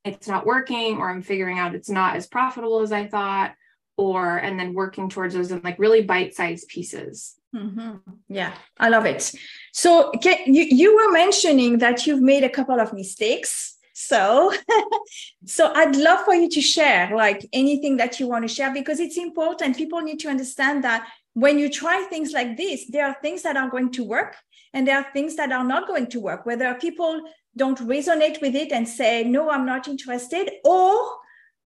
it's 0.04 0.28
not 0.28 0.46
working 0.46 0.98
or 0.98 1.10
I'm 1.10 1.22
figuring 1.22 1.58
out 1.58 1.74
it's 1.74 1.90
not 1.90 2.16
as 2.16 2.26
profitable 2.26 2.80
as 2.80 2.92
I 2.92 3.08
thought, 3.08 3.54
or 3.96 4.36
and 4.36 4.58
then 4.58 4.74
working 4.74 5.08
towards 5.08 5.34
those 5.34 5.50
in 5.50 5.62
like 5.62 5.78
really 5.78 6.02
bite-sized 6.02 6.68
pieces. 6.68 7.34
Mm-hmm. 7.54 7.96
Yeah, 8.28 8.54
I 8.78 8.88
love 8.88 9.06
it. 9.06 9.32
So 9.72 10.10
can, 10.22 10.38
you, 10.46 10.64
you 10.64 10.96
were 10.96 11.12
mentioning 11.12 11.78
that 11.78 12.06
you've 12.06 12.22
made 12.22 12.44
a 12.44 12.48
couple 12.48 12.80
of 12.80 12.92
mistakes. 12.92 13.78
So, 13.92 14.52
so 15.44 15.72
I'd 15.74 15.96
love 15.96 16.24
for 16.24 16.34
you 16.34 16.48
to 16.50 16.60
share 16.60 17.14
like 17.14 17.46
anything 17.52 17.98
that 17.98 18.18
you 18.18 18.26
want 18.26 18.48
to 18.48 18.54
share 18.54 18.72
because 18.72 19.00
it's 19.00 19.18
important. 19.18 19.76
People 19.76 20.00
need 20.00 20.18
to 20.20 20.28
understand 20.28 20.82
that 20.84 21.08
when 21.34 21.58
you 21.58 21.68
try 21.68 22.04
things 22.04 22.32
like 22.32 22.56
this, 22.56 22.86
there 22.88 23.06
are 23.06 23.16
things 23.22 23.42
that 23.42 23.56
are 23.56 23.68
going 23.68 23.90
to 23.92 24.04
work 24.04 24.36
and 24.72 24.88
there 24.88 24.96
are 24.96 25.06
things 25.12 25.36
that 25.36 25.52
are 25.52 25.64
not 25.64 25.86
going 25.86 26.06
to 26.08 26.20
work. 26.20 26.46
Whether 26.46 26.74
people 26.74 27.22
don't 27.56 27.78
resonate 27.78 28.40
with 28.40 28.54
it 28.54 28.72
and 28.72 28.88
say, 28.88 29.24
no, 29.24 29.50
I'm 29.50 29.66
not 29.66 29.88
interested, 29.88 30.50
or 30.64 31.18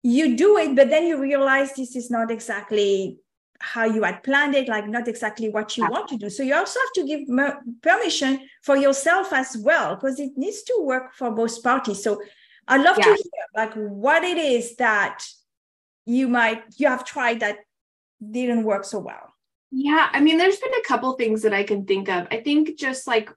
you 0.03 0.35
do 0.35 0.57
it, 0.57 0.75
but 0.75 0.89
then 0.89 1.07
you 1.07 1.19
realize 1.19 1.73
this 1.73 1.95
is 1.95 2.09
not 2.09 2.31
exactly 2.31 3.19
how 3.59 3.85
you 3.85 4.03
had 4.03 4.23
planned 4.23 4.55
it, 4.55 4.67
like 4.67 4.87
not 4.87 5.07
exactly 5.07 5.49
what 5.49 5.75
you 5.77 5.83
want 5.89 6.07
to 6.07 6.17
do. 6.17 6.29
So 6.29 6.43
you 6.43 6.55
also 6.55 6.79
have 6.79 6.93
to 6.95 7.05
give 7.05 7.27
permission 7.81 8.47
for 8.63 8.77
yourself 8.77 9.33
as 9.33 9.57
well, 9.57 9.95
because 9.95 10.19
it 10.19 10.31
needs 10.37 10.63
to 10.63 10.75
work 10.79 11.13
for 11.13 11.31
both 11.31 11.61
parties. 11.61 12.01
So 12.01 12.21
I'd 12.67 12.81
love 12.81 12.97
yeah. 12.97 13.05
to 13.05 13.09
hear 13.11 13.45
like 13.55 13.73
what 13.73 14.23
it 14.23 14.37
is 14.37 14.75
that 14.77 15.25
you 16.05 16.27
might 16.27 16.63
you 16.77 16.87
have 16.87 17.03
tried 17.05 17.41
that 17.41 17.57
didn't 18.31 18.63
work 18.63 18.85
so 18.85 18.99
well. 18.99 19.33
Yeah, 19.71 20.09
I 20.11 20.19
mean, 20.21 20.37
there's 20.37 20.57
been 20.57 20.73
a 20.73 20.87
couple 20.87 21.13
things 21.13 21.43
that 21.43 21.53
I 21.53 21.63
can 21.63 21.85
think 21.85 22.09
of. 22.09 22.27
I 22.31 22.37
think 22.37 22.77
just 22.79 23.07
like 23.07 23.29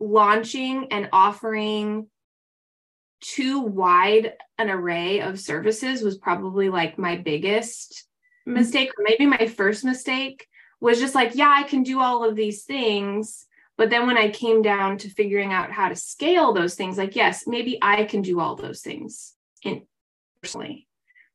launching 0.00 0.88
and 0.90 1.08
offering 1.12 2.08
too 3.20 3.60
wide 3.60 4.34
an 4.58 4.70
array 4.70 5.20
of 5.20 5.40
services 5.40 6.02
was 6.02 6.16
probably 6.16 6.68
like 6.68 6.98
my 6.98 7.16
biggest 7.16 8.05
mistake, 8.46 8.90
or 8.98 9.04
maybe 9.04 9.26
my 9.26 9.46
first 9.46 9.84
mistake 9.84 10.48
was 10.80 10.98
just 10.98 11.14
like, 11.14 11.34
yeah, 11.34 11.52
I 11.54 11.64
can 11.64 11.82
do 11.82 12.00
all 12.00 12.24
of 12.24 12.36
these 12.36 12.64
things. 12.64 13.46
But 13.76 13.90
then 13.90 14.06
when 14.06 14.16
I 14.16 14.30
came 14.30 14.62
down 14.62 14.98
to 14.98 15.10
figuring 15.10 15.52
out 15.52 15.70
how 15.70 15.88
to 15.88 15.96
scale 15.96 16.52
those 16.52 16.74
things, 16.74 16.96
like, 16.96 17.14
yes, 17.14 17.46
maybe 17.46 17.78
I 17.82 18.04
can 18.04 18.22
do 18.22 18.40
all 18.40 18.56
those 18.56 18.80
things 18.80 19.34
in 19.62 19.82
personally. 20.40 20.86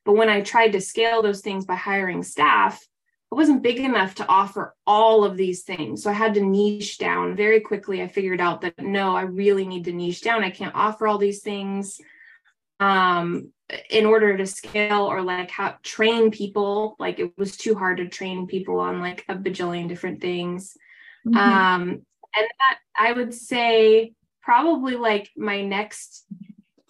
But 0.06 0.14
when 0.14 0.30
I 0.30 0.42
tried 0.42 0.72
to 0.72 0.82
scale 0.82 1.22
those 1.22 1.42
things 1.42 1.66
by 1.66 1.76
hiring 1.76 2.24
staff, 2.24 2.84
I 3.32 3.36
wasn't 3.36 3.62
big 3.62 3.80
enough 3.80 4.16
to 4.16 4.28
offer 4.28 4.76
all 4.86 5.24
of 5.24 5.38
these 5.38 5.62
things. 5.62 6.04
So 6.04 6.10
I 6.10 6.14
had 6.14 6.34
to 6.34 6.42
niche 6.42 6.98
down 6.98 7.36
very 7.36 7.62
quickly. 7.62 8.02
I 8.02 8.08
figured 8.08 8.42
out 8.42 8.62
that 8.62 8.80
no, 8.80 9.16
I 9.16 9.22
really 9.22 9.66
need 9.66 9.86
to 9.86 9.94
niche 9.94 10.22
down. 10.22 10.44
I 10.44 10.50
can't 10.50 10.76
offer 10.76 11.08
all 11.08 11.18
these 11.18 11.42
things. 11.42 12.02
Um, 12.80 13.52
in 13.90 14.06
order 14.06 14.38
to 14.38 14.46
scale 14.46 15.04
or 15.04 15.22
like 15.22 15.50
how 15.50 15.76
train 15.84 16.32
people 16.32 16.96
like 17.00 17.20
it 17.20 17.38
was 17.38 17.58
too 17.58 17.76
hard 17.76 17.98
to 17.98 18.08
train 18.08 18.48
people 18.48 18.80
on 18.80 19.00
like 19.00 19.26
a 19.30 19.36
bajillion 19.36 19.88
different 19.88 20.22
things. 20.22 20.76
Mm-hmm. 21.26 21.38
um 21.38 21.82
and 22.36 22.48
that 22.60 22.80
i 22.98 23.12
would 23.12 23.32
say 23.32 24.14
probably 24.42 24.96
like 24.96 25.30
my 25.38 25.62
next 25.62 26.26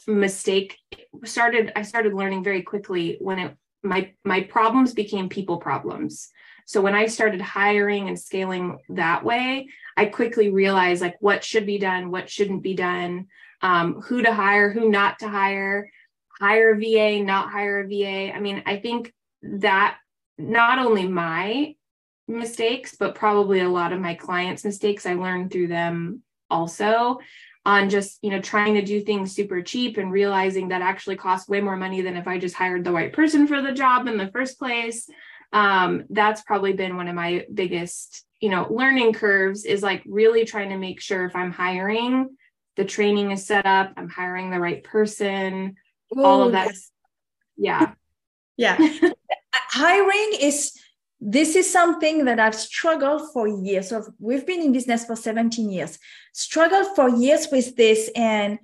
mistake 0.07 0.77
started 1.25 1.73
i 1.75 1.81
started 1.81 2.13
learning 2.13 2.41
very 2.41 2.61
quickly 2.61 3.17
when 3.19 3.39
it 3.39 3.57
my 3.83 4.13
my 4.23 4.41
problems 4.41 4.93
became 4.93 5.27
people 5.27 5.57
problems. 5.57 6.29
So 6.65 6.79
when 6.79 6.95
i 6.95 7.07
started 7.07 7.41
hiring 7.41 8.07
and 8.07 8.17
scaling 8.17 8.77
that 8.89 9.25
way 9.25 9.67
i 9.97 10.05
quickly 10.05 10.49
realized 10.49 11.01
like 11.01 11.17
what 11.19 11.43
should 11.43 11.65
be 11.65 11.77
done 11.77 12.11
what 12.11 12.29
shouldn't 12.29 12.63
be 12.63 12.75
done 12.75 13.27
um, 13.61 14.01
who 14.01 14.21
to 14.21 14.33
hire 14.33 14.71
who 14.71 14.89
not 14.89 15.19
to 15.19 15.27
hire 15.27 15.91
hire 16.41 16.71
a 16.71 16.77
VA, 16.77 17.23
not 17.23 17.51
hire 17.51 17.81
a 17.81 17.87
VA. 17.87 18.35
I 18.35 18.39
mean, 18.39 18.63
I 18.65 18.77
think 18.77 19.13
that 19.43 19.97
not 20.39 20.79
only 20.79 21.07
my 21.07 21.75
mistakes, 22.27 22.95
but 22.99 23.13
probably 23.13 23.59
a 23.59 23.69
lot 23.69 23.93
of 23.93 24.01
my 24.01 24.15
clients' 24.15 24.65
mistakes, 24.65 25.05
I 25.05 25.13
learned 25.13 25.51
through 25.51 25.67
them 25.67 26.23
also 26.49 27.19
on 27.63 27.91
just, 27.91 28.17
you 28.23 28.31
know, 28.31 28.41
trying 28.41 28.73
to 28.73 28.81
do 28.81 29.01
things 29.01 29.35
super 29.35 29.61
cheap 29.61 29.97
and 29.97 30.11
realizing 30.11 30.69
that 30.69 30.81
actually 30.81 31.15
costs 31.15 31.47
way 31.47 31.61
more 31.61 31.77
money 31.77 32.01
than 32.01 32.17
if 32.17 32.27
I 32.27 32.39
just 32.39 32.55
hired 32.55 32.83
the 32.83 32.91
right 32.91 33.13
person 33.13 33.45
for 33.45 33.61
the 33.61 33.71
job 33.71 34.07
in 34.07 34.17
the 34.17 34.31
first 34.31 34.57
place. 34.57 35.07
Um, 35.53 36.05
that's 36.09 36.41
probably 36.41 36.73
been 36.73 36.97
one 36.97 37.07
of 37.07 37.13
my 37.13 37.45
biggest, 37.53 38.25
you 38.39 38.49
know, 38.49 38.65
learning 38.71 39.13
curves 39.13 39.63
is 39.63 39.83
like 39.83 40.01
really 40.07 40.43
trying 40.43 40.69
to 40.69 40.77
make 40.77 41.01
sure 41.01 41.25
if 41.25 41.35
I'm 41.35 41.51
hiring, 41.51 42.35
the 42.77 42.85
training 42.85 43.29
is 43.29 43.45
set 43.45 43.67
up, 43.67 43.93
I'm 43.95 44.09
hiring 44.09 44.49
the 44.49 44.59
right 44.59 44.83
person, 44.83 45.75
Ooh, 46.17 46.23
all 46.23 46.43
of 46.43 46.51
that. 46.51 46.71
Yeah. 47.57 47.93
Yeah. 48.57 48.77
Hiring 49.53 50.37
is 50.39 50.77
this 51.21 51.55
is 51.55 51.71
something 51.71 52.25
that 52.25 52.39
I've 52.39 52.55
struggled 52.55 53.31
for 53.31 53.47
years. 53.47 53.89
So 53.89 54.03
we've 54.19 54.45
been 54.45 54.61
in 54.61 54.71
business 54.71 55.05
for 55.05 55.15
17 55.15 55.69
years, 55.69 55.99
struggled 56.33 56.95
for 56.95 57.09
years 57.09 57.47
with 57.51 57.75
this 57.75 58.09
and 58.15 58.57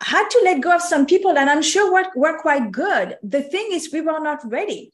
had 0.00 0.28
to 0.28 0.40
let 0.44 0.62
go 0.62 0.74
of 0.74 0.82
some 0.82 1.04
people 1.04 1.36
and 1.36 1.50
I'm 1.50 1.62
sure 1.62 1.92
were, 1.92 2.08
were 2.14 2.40
quite 2.40 2.70
good. 2.70 3.18
The 3.22 3.42
thing 3.42 3.70
is 3.72 3.92
we 3.92 4.00
were 4.00 4.20
not 4.20 4.40
ready 4.44 4.92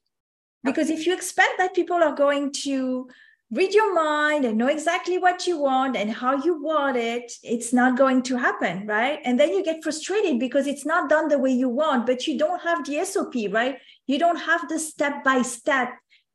because 0.65 0.91
if 0.91 1.07
you 1.07 1.15
expect 1.15 1.59
that 1.59 1.75
people 1.75 2.03
are 2.03 2.15
going 2.15 2.51
to 2.65 3.09
read 3.51 3.73
your 3.73 3.95
mind 3.95 4.45
and 4.45 4.59
know 4.59 4.67
exactly 4.67 5.19
what 5.19 5.47
you 5.47 5.59
want 5.59 5.97
and 5.97 6.11
how 6.11 6.43
you 6.43 6.61
want 6.61 6.97
it, 6.97 7.31
it's 7.43 7.73
not 7.73 7.97
going 7.97 8.23
to 8.23 8.37
happen, 8.37 8.87
right? 8.87 9.21
And 9.25 9.39
then 9.39 9.51
you 9.51 9.63
get 9.63 9.83
frustrated 9.83 10.41
because 10.41 10.67
it's 10.67 10.85
not 10.85 11.09
done 11.09 11.29
the 11.29 11.39
way 11.39 11.53
you 11.53 11.69
want, 11.69 12.07
but 12.07 12.27
you 12.27 12.37
don't 12.37 12.61
have 12.63 12.85
the 12.85 13.05
SOP, 13.05 13.35
right? 13.51 13.79
You 14.07 14.19
don't 14.19 14.39
have 14.39 14.69
the 14.69 14.79
step 14.79 15.23
by 15.23 15.43
step 15.43 15.91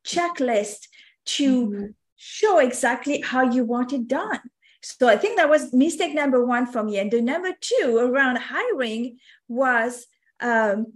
checklist 0.06 0.88
to 1.24 1.66
mm-hmm. 1.66 1.86
show 2.16 2.58
exactly 2.58 3.20
how 3.20 3.42
you 3.50 3.64
want 3.64 3.92
it 3.92 4.08
done. 4.08 4.40
So 4.80 5.06
I 5.06 5.16
think 5.16 5.36
that 5.36 5.50
was 5.50 5.72
mistake 5.72 6.14
number 6.14 6.44
one 6.44 6.66
for 6.66 6.82
me. 6.82 6.98
And 6.98 7.10
the 7.10 7.20
number 7.20 7.52
two 7.60 7.98
around 8.00 8.38
hiring 8.38 9.18
was 9.48 10.06
um, 10.40 10.94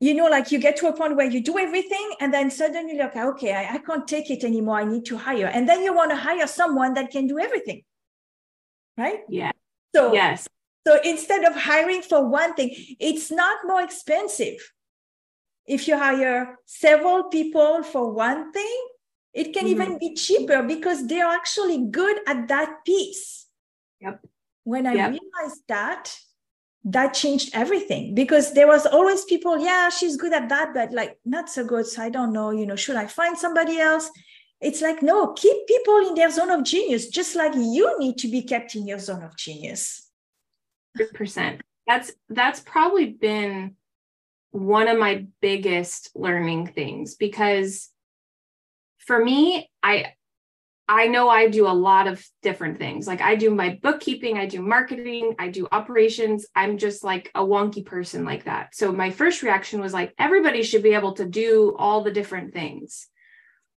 you 0.00 0.14
know, 0.14 0.26
like 0.26 0.50
you 0.50 0.58
get 0.58 0.78
to 0.78 0.88
a 0.88 0.96
point 0.96 1.14
where 1.14 1.30
you 1.30 1.42
do 1.42 1.58
everything 1.58 2.12
and 2.20 2.32
then 2.32 2.50
suddenly 2.50 2.96
like, 2.96 3.14
okay, 3.14 3.52
I, 3.52 3.74
I 3.74 3.78
can't 3.78 4.08
take 4.08 4.30
it 4.30 4.42
anymore. 4.44 4.80
I 4.80 4.84
need 4.84 5.04
to 5.06 5.18
hire. 5.18 5.46
And 5.46 5.68
then 5.68 5.82
you 5.82 5.94
want 5.94 6.10
to 6.10 6.16
hire 6.16 6.46
someone 6.46 6.94
that 6.94 7.10
can 7.10 7.26
do 7.26 7.38
everything. 7.38 7.82
Right? 8.96 9.20
Yeah. 9.28 9.52
So, 9.94 10.14
yes. 10.14 10.48
So 10.86 10.98
instead 11.04 11.44
of 11.44 11.54
hiring 11.54 12.00
for 12.00 12.26
one 12.26 12.54
thing, 12.54 12.74
it's 12.98 13.30
not 13.30 13.58
more 13.66 13.82
expensive. 13.82 14.72
If 15.66 15.86
you 15.86 15.98
hire 15.98 16.56
several 16.64 17.24
people 17.24 17.82
for 17.82 18.10
one 18.10 18.52
thing, 18.52 18.86
it 19.34 19.52
can 19.52 19.66
mm-hmm. 19.66 19.82
even 19.82 19.98
be 19.98 20.14
cheaper 20.14 20.62
because 20.62 21.06
they're 21.06 21.26
actually 21.26 21.86
good 21.90 22.16
at 22.26 22.48
that 22.48 22.84
piece. 22.86 23.46
Yep. 24.00 24.24
When 24.64 24.86
I 24.86 24.94
yep. 24.94 25.10
realized 25.10 25.62
that, 25.68 26.16
that 26.84 27.14
changed 27.14 27.50
everything. 27.52 28.14
Because 28.14 28.52
there 28.54 28.66
was 28.66 28.86
always 28.86 29.24
people 29.24 29.58
yeah 29.58 29.88
she's 29.88 30.16
good 30.16 30.32
at 30.32 30.48
that 30.48 30.72
but 30.74 30.92
like 30.92 31.18
not 31.24 31.48
so 31.48 31.64
good 31.64 31.86
so 31.86 32.02
i 32.02 32.08
don't 32.08 32.32
know 32.32 32.50
you 32.50 32.66
know 32.66 32.76
should 32.76 32.96
i 32.96 33.06
find 33.06 33.36
somebody 33.36 33.78
else? 33.78 34.10
It's 34.60 34.82
like 34.82 35.02
no 35.02 35.32
keep 35.32 35.66
people 35.66 36.08
in 36.08 36.14
their 36.14 36.30
zone 36.30 36.50
of 36.50 36.64
genius 36.64 37.08
just 37.08 37.34
like 37.34 37.54
you 37.54 37.98
need 37.98 38.18
to 38.18 38.28
be 38.28 38.42
kept 38.42 38.74
in 38.74 38.86
your 38.86 38.98
zone 38.98 39.22
of 39.22 39.36
genius. 39.36 40.10
100% 40.98 41.60
that's 41.86 42.12
that's 42.28 42.60
probably 42.60 43.06
been 43.06 43.76
one 44.52 44.88
of 44.88 44.98
my 44.98 45.26
biggest 45.40 46.10
learning 46.14 46.66
things 46.66 47.14
because 47.14 47.88
for 48.98 49.24
me 49.24 49.70
i 49.82 50.12
I 50.92 51.06
know 51.06 51.28
I 51.28 51.46
do 51.46 51.68
a 51.68 51.72
lot 51.72 52.08
of 52.08 52.26
different 52.42 52.78
things. 52.78 53.06
Like 53.06 53.20
I 53.20 53.36
do 53.36 53.54
my 53.54 53.78
bookkeeping, 53.80 54.38
I 54.38 54.46
do 54.46 54.60
marketing, 54.60 55.36
I 55.38 55.48
do 55.48 55.68
operations. 55.70 56.46
I'm 56.56 56.78
just 56.78 57.04
like 57.04 57.30
a 57.32 57.42
wonky 57.42 57.86
person 57.86 58.24
like 58.24 58.46
that. 58.46 58.74
So 58.74 58.90
my 58.90 59.10
first 59.10 59.44
reaction 59.44 59.80
was 59.80 59.92
like, 59.92 60.12
everybody 60.18 60.64
should 60.64 60.82
be 60.82 60.94
able 60.94 61.12
to 61.12 61.24
do 61.24 61.76
all 61.78 62.02
the 62.02 62.10
different 62.10 62.52
things. 62.52 63.06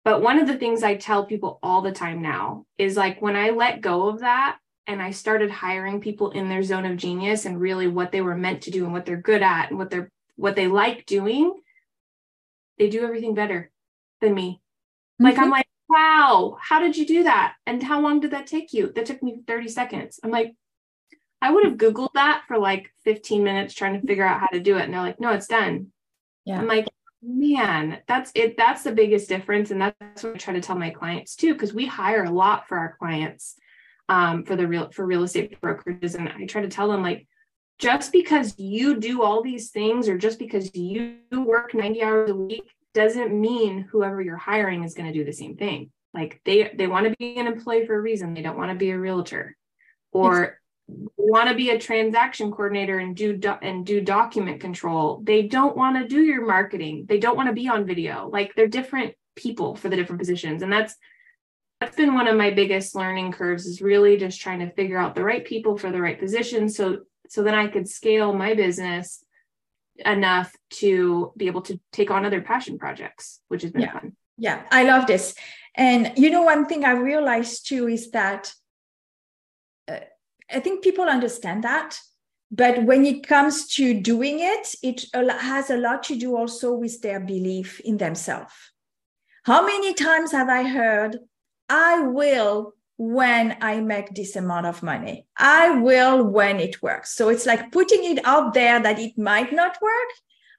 But 0.04 0.24
one 0.24 0.40
of 0.40 0.48
the 0.48 0.58
things 0.58 0.82
I 0.82 0.96
tell 0.96 1.28
people 1.28 1.60
all 1.62 1.84
the 1.84 1.92
time 1.92 2.24
now 2.24 2.66
is 2.80 2.98
like 2.98 3.22
when 3.22 3.36
I 3.36 3.52
let 3.52 3.82
go 3.82 4.10
of 4.10 4.22
that 4.22 4.58
and 4.88 5.00
I 5.00 5.12
started 5.12 5.52
hiring 5.52 6.02
people 6.02 6.32
in 6.32 6.50
their 6.50 6.64
zone 6.64 6.86
of 6.88 6.98
genius 6.98 7.46
and 7.46 7.62
really 7.62 7.88
what 7.88 8.12
they 8.12 8.22
were 8.22 8.36
meant 8.36 8.64
to 8.64 8.72
do 8.72 8.86
and 8.86 8.92
what 8.92 9.06
they're 9.06 9.18
good 9.18 9.44
at 9.44 9.70
and 9.70 9.78
what 9.78 9.92
they're 9.92 10.10
what 10.36 10.56
they 10.56 10.66
like 10.66 11.06
doing, 11.06 11.54
they 12.80 12.90
do 12.90 13.04
everything 13.04 13.36
better 13.36 13.70
than 14.20 14.34
me. 14.34 14.62
Like 15.20 15.38
I'm 15.38 15.50
mhm. 15.50 15.52
like, 15.52 15.63
wow, 15.94 16.58
how 16.60 16.80
did 16.80 16.98
you 16.98 17.06
do 17.06 17.24
that? 17.24 17.54
And 17.68 17.82
how 17.82 18.02
long 18.02 18.20
did 18.20 18.32
that 18.32 18.48
take 18.48 18.74
you? 18.74 18.92
That 18.96 19.06
took 19.06 19.22
me 19.22 19.42
30 19.46 19.68
seconds. 19.70 20.20
I'm 20.24 20.32
like, 20.32 20.56
I 21.42 21.52
would 21.52 21.66
have 21.66 21.78
Googled 21.78 22.14
that 22.14 22.44
for 22.48 22.58
like 22.58 22.92
15 23.04 23.44
minutes 23.44 23.74
trying 23.74 24.00
to 24.00 24.08
figure 24.08 24.26
out 24.26 24.40
how 24.40 24.48
to 24.48 24.60
do 24.60 24.78
it. 24.78 24.84
And 24.84 24.94
they're 24.94 25.02
like, 25.02 25.20
no, 25.20 25.32
it's 25.32 25.48
done. 25.48 25.88
Yeah. 26.46 26.58
I'm 26.58 26.68
like, 26.68 26.88
man, 27.22 28.00
that's 28.08 28.32
it. 28.34 28.58
That's 28.58 28.84
the 28.84 28.92
biggest 28.92 29.30
difference. 29.30 29.70
And 29.70 29.82
that's 29.82 30.24
what 30.24 30.34
I 30.34 30.38
try 30.38 30.54
to 30.56 30.62
tell 30.62 30.78
my 30.78 30.90
clients 30.90 31.36
too, 31.36 31.54
because 31.54 31.74
we 31.74 31.86
hire 31.86 32.24
a 32.24 32.32
lot 32.32 32.68
for 32.68 32.78
our 32.78 32.96
clients 32.98 33.56
um, 34.10 34.46
for 34.46 34.56
the 34.56 34.68
real 34.68 34.90
for 34.92 35.06
real 35.06 35.24
estate 35.24 35.60
brokerages. 35.62 36.16
And 36.16 36.28
I 36.28 36.46
try 36.46 36.62
to 36.62 36.70
tell 36.70 36.90
them 36.90 37.04
like, 37.04 37.28
just 37.78 38.12
because 38.12 38.58
you 38.58 39.00
do 39.00 39.22
all 39.22 39.44
these 39.44 39.70
things 39.70 40.08
or 40.08 40.18
just 40.18 40.40
because 40.40 40.76
you 40.76 41.18
work 41.32 41.74
90 41.74 42.02
hours 42.02 42.30
a 42.30 42.36
week 42.36 42.70
doesn't 42.94 43.40
mean 43.40 43.88
whoever 43.92 44.22
you're 44.22 44.38
hiring 44.38 44.84
is 44.84 44.94
going 44.94 45.08
to 45.08 45.18
do 45.18 45.26
the 45.26 45.34
same 45.34 45.56
thing. 45.56 45.92
Like 46.14 46.42
they 46.46 46.72
they 46.76 46.88
want 46.88 47.08
to 47.08 47.16
be 47.18 47.38
an 47.38 47.48
employee 47.48 47.86
for 47.86 47.96
a 47.96 48.02
reason. 48.02 48.34
They 48.34 48.42
don't 48.42 48.58
want 48.58 48.72
to 48.72 48.78
be 48.78 48.92
a 48.92 49.00
realtor 49.00 49.58
or 50.12 50.60
want 50.88 51.50
to 51.50 51.56
be 51.56 51.72
a 51.72 51.80
transaction 51.80 52.52
coordinator 52.52 53.00
and 53.00 53.16
do 53.16 53.36
do- 53.36 53.58
and 53.62 53.86
do 53.86 54.02
document 54.02 54.62
control. 54.62 55.22
They 55.24 55.44
don't 55.44 55.76
want 55.76 55.98
to 55.98 56.08
do 56.08 56.22
your 56.22 56.46
marketing. 56.46 57.06
They 57.08 57.20
don't 57.20 57.38
want 57.38 57.48
to 57.48 57.54
be 57.54 57.68
on 57.68 57.86
video. 57.86 58.30
Like 58.32 58.54
they're 58.56 58.68
different 58.68 59.16
people 59.36 59.76
for 59.76 59.90
the 59.90 59.96
different 59.96 60.20
positions. 60.20 60.62
And 60.62 60.72
that's 60.72 60.96
that's 61.80 61.98
been 61.98 62.14
one 62.14 62.28
of 62.28 62.38
my 62.38 62.52
biggest 62.52 62.96
learning 62.96 63.32
curves 63.34 63.66
is 63.66 63.82
really 63.82 64.16
just 64.16 64.40
trying 64.40 64.60
to 64.60 64.72
figure 64.72 64.98
out 64.98 65.16
the 65.16 65.24
right 65.24 65.44
people 65.44 65.78
for 65.78 65.92
the 65.92 66.00
right 66.00 66.18
position 66.18 66.70
so 66.70 67.00
so 67.28 67.44
then 67.44 67.56
I 67.56 67.68
could 67.68 67.90
scale 67.90 68.32
my 68.32 68.54
business 68.54 69.22
enough 69.98 70.56
to 70.70 71.32
be 71.38 71.48
able 71.48 71.62
to 71.62 71.80
take 71.92 72.12
on 72.12 72.26
other 72.26 72.42
passion 72.42 72.78
projects, 72.78 73.42
which 73.48 73.62
has 73.62 73.72
been 73.72 73.84
yeah. 73.84 73.94
fun. 73.94 74.16
Yeah, 74.38 74.64
I 74.72 74.84
love 74.84 75.08
this. 75.08 75.36
And 75.76 76.12
you 76.18 76.30
know, 76.30 76.44
one 76.44 76.66
thing 76.66 76.84
I 76.86 76.92
realized 76.92 77.68
too 77.68 77.88
is 77.88 78.12
that 78.12 78.52
uh, 79.88 80.00
I 80.52 80.60
think 80.60 80.84
people 80.84 81.06
understand 81.06 81.64
that. 81.64 82.00
But 82.52 82.84
when 82.84 83.06
it 83.06 83.28
comes 83.28 83.68
to 83.76 84.00
doing 84.00 84.40
it, 84.40 84.76
it 84.84 85.06
has 85.14 85.72
a 85.72 85.78
lot 85.78 86.04
to 86.04 86.16
do 86.16 86.38
also 86.38 86.74
with 86.74 87.02
their 87.02 87.20
belief 87.20 87.80
in 87.80 87.98
themselves. 87.98 88.54
How 89.44 89.66
many 89.66 89.94
times 89.94 90.32
have 90.32 90.50
I 90.50 90.64
heard, 90.64 91.18
I 91.68 92.02
will 92.02 92.74
when 92.98 93.58
I 93.62 93.80
make 93.82 94.14
this 94.14 94.36
amount 94.36 94.66
of 94.66 94.84
money. 94.84 95.26
I 95.38 95.72
will 95.80 96.24
when 96.24 96.60
it 96.60 96.82
works. 96.82 97.16
So 97.16 97.30
it's 97.30 97.46
like 97.46 97.72
putting 97.72 98.04
it 98.04 98.26
out 98.26 98.54
there 98.54 98.80
that 98.82 99.00
it 99.00 99.18
might 99.18 99.52
not 99.52 99.78
work. 99.82 100.10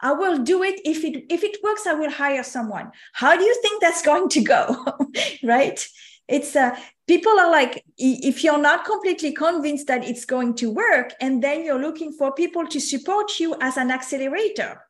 I 0.01 0.13
will 0.13 0.39
do 0.39 0.63
it 0.63 0.81
if 0.85 1.05
it 1.05 1.25
if 1.31 1.45
it 1.45 1.59
works. 1.63 1.87
I 1.87 1.95
will 1.95 2.11
hire 2.11 2.43
someone. 2.43 2.91
How 3.13 3.37
do 3.37 3.45
you 3.45 3.55
think 3.63 3.81
that's 3.81 4.03
going 4.11 4.29
to 4.31 4.43
go? 4.43 4.85
right? 5.43 5.87
It's 6.27 6.57
uh, 6.57 6.77
people 7.07 7.39
are 7.39 7.51
like 7.51 7.85
if 7.97 8.43
you're 8.43 8.59
not 8.59 8.85
completely 8.85 9.33
convinced 9.33 9.87
that 9.87 10.05
it's 10.05 10.25
going 10.25 10.55
to 10.57 10.71
work, 10.71 11.13
and 11.21 11.43
then 11.43 11.65
you're 11.65 11.81
looking 11.81 12.13
for 12.13 12.33
people 12.33 12.67
to 12.67 12.81
support 12.81 13.39
you 13.39 13.57
as 13.61 13.77
an 13.77 13.91
accelerator 13.91 14.83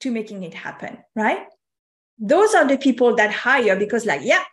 to 0.00 0.10
making 0.10 0.42
it 0.42 0.54
happen, 0.54 0.98
right? 1.14 1.46
Those 2.18 2.54
are 2.54 2.66
the 2.66 2.78
people 2.78 3.16
that 3.16 3.32
hire 3.32 3.76
because, 3.76 4.04
like, 4.04 4.22
yeah, 4.24 4.44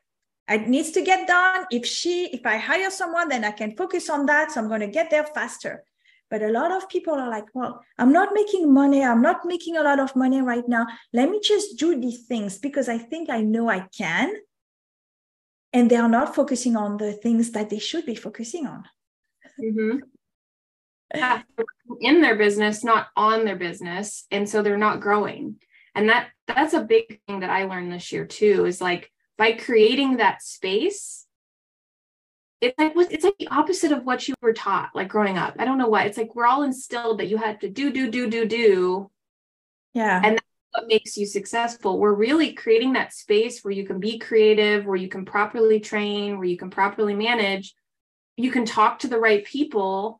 it 0.49 0.67
needs 0.67 0.91
to 0.91 1.01
get 1.01 1.27
done. 1.27 1.65
If 1.71 1.85
she, 1.85 2.27
if 2.27 2.45
I 2.45 2.57
hire 2.57 2.89
someone, 2.89 3.29
then 3.29 3.43
I 3.43 3.51
can 3.51 3.75
focus 3.75 4.09
on 4.09 4.25
that. 4.27 4.51
So 4.51 4.61
I'm 4.61 4.67
going 4.67 4.81
to 4.81 4.87
get 4.87 5.09
there 5.09 5.23
faster. 5.23 5.83
But 6.29 6.41
a 6.41 6.49
lot 6.49 6.71
of 6.71 6.89
people 6.89 7.13
are 7.13 7.29
like, 7.29 7.45
well, 7.53 7.83
I'm 7.97 8.11
not 8.11 8.29
making 8.33 8.73
money. 8.73 9.03
I'm 9.03 9.21
not 9.21 9.45
making 9.45 9.77
a 9.77 9.83
lot 9.83 9.99
of 9.99 10.15
money 10.15 10.41
right 10.41 10.67
now. 10.67 10.85
Let 11.13 11.29
me 11.29 11.39
just 11.41 11.77
do 11.77 11.99
these 11.99 12.25
things 12.25 12.57
because 12.57 12.89
I 12.89 12.97
think 12.97 13.29
I 13.29 13.41
know 13.41 13.69
I 13.69 13.87
can. 13.97 14.33
And 15.73 15.89
they 15.89 15.95
are 15.95 16.09
not 16.09 16.35
focusing 16.35 16.75
on 16.75 16.97
the 16.97 17.13
things 17.13 17.51
that 17.51 17.69
they 17.69 17.79
should 17.79 18.05
be 18.05 18.15
focusing 18.15 18.67
on. 18.67 18.83
Mm-hmm. 19.59 19.99
Yeah, 21.15 21.41
in 22.01 22.21
their 22.21 22.35
business, 22.35 22.83
not 22.83 23.07
on 23.15 23.45
their 23.45 23.55
business. 23.55 24.25
And 24.29 24.49
so 24.49 24.61
they're 24.61 24.77
not 24.77 24.99
growing. 24.99 25.55
And 25.95 26.09
that 26.09 26.29
that's 26.45 26.73
a 26.73 26.83
big 26.83 27.21
thing 27.25 27.39
that 27.39 27.49
I 27.49 27.63
learned 27.63 27.91
this 27.91 28.11
year 28.11 28.25
too, 28.25 28.65
is 28.65 28.81
like 28.81 29.11
by 29.38 29.53
creating 29.53 30.17
that 30.17 30.41
space 30.41 31.28
it's 32.62 32.78
like 32.78 32.93
it's 33.12 33.23
like 33.23 33.38
the 33.38 33.47
opposite 33.50 33.91
of 33.91 34.04
what 34.04 34.28
you 34.28 34.34
were 34.41 34.54
taught 34.54 34.89
like 34.95 35.08
growing 35.08 35.38
up. 35.38 35.56
I 35.60 35.65
don't 35.65 35.78
know 35.78 35.89
why. 35.89 36.06
It's 36.06 36.17
like 36.17 36.34
we're 36.36 36.47
all 36.47 36.63
instilled 36.63 37.19
that 37.19 37.28
you 37.28 37.38
had 37.38 37.62
to 37.62 37.69
do 37.69 37.91
do 37.91 38.10
do 38.10 38.30
do 38.30 38.45
do. 38.45 39.12
Yeah. 39.93 40.21
And 40.23 40.38
that's 40.38 40.45
what 40.71 40.88
makes 40.88 41.17
you 41.17 41.26
successful. 41.26 42.00
We're 42.00 42.13
really 42.13 42.54
creating 42.54 42.93
that 42.93 43.13
space 43.13 43.63
where 43.63 43.71
you 43.71 43.86
can 43.86 44.00
be 44.00 44.17
creative 44.17 44.86
where 44.86 44.95
you 44.95 45.08
can 45.08 45.23
properly 45.23 45.80
train 45.80 46.38
where 46.38 46.47
you 46.47 46.58
can 46.58 46.71
properly 46.71 47.13
manage. 47.13 47.76
You 48.38 48.52
can 48.52 48.65
talk 48.65 49.00
to 49.00 49.08
the 49.08 49.19
right 49.19 49.45
people. 49.45 50.19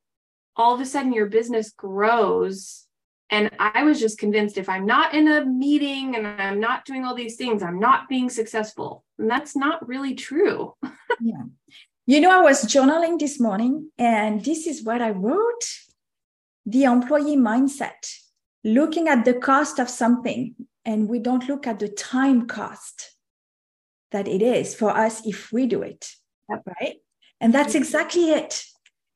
All 0.56 0.76
of 0.76 0.82
a 0.82 0.86
sudden 0.86 1.14
your 1.14 1.28
business 1.28 1.72
grows 1.72 2.87
and 3.30 3.52
I 3.60 3.84
was 3.84 4.00
just 4.00 4.18
convinced 4.18 4.58
if 4.58 4.70
I'm 4.70 4.86
not 4.86 5.14
in 5.14 5.28
a 5.28 5.46
meeting 5.46 6.16
and 6.16 6.26
I'm 6.26 6.60
not 6.60 6.86
doing 6.86 7.04
all 7.04 7.14
these 7.14 7.36
things, 7.36 7.62
I'm 7.62 7.80
not 7.80 8.08
being 8.08 8.30
successful. 8.30 9.04
And 9.20 9.30
that's 9.30 9.56
not 9.56 9.86
really 9.88 10.16
true. 10.16 10.76
yeah. 11.22 11.44
You 12.06 12.22
know, 12.22 12.32
I 12.32 12.42
was 12.42 12.64
journaling 12.64 13.20
this 13.20 13.38
morning, 13.38 13.92
and 13.98 14.44
this 14.46 14.66
is 14.66 14.82
what 14.82 15.02
I 15.02 15.10
wrote 15.10 15.66
the 16.66 16.86
employee 16.86 17.36
mindset, 17.36 18.14
looking 18.64 19.10
at 19.10 19.26
the 19.26 19.34
cost 19.34 19.78
of 19.78 19.90
something, 19.90 20.56
and 20.86 21.10
we 21.10 21.20
don't 21.20 21.50
look 21.50 21.68
at 21.68 21.80
the 21.80 21.90
time 21.90 22.48
cost 22.48 23.12
that 24.12 24.28
it 24.28 24.42
is 24.42 24.74
for 24.74 24.92
us 24.92 25.26
if 25.26 25.52
we 25.52 25.66
do 25.66 25.82
it. 25.82 26.08
Yep. 26.50 26.62
Right. 26.80 26.96
And 27.42 27.54
that's 27.54 27.76
exactly 27.76 28.32
it. 28.32 28.64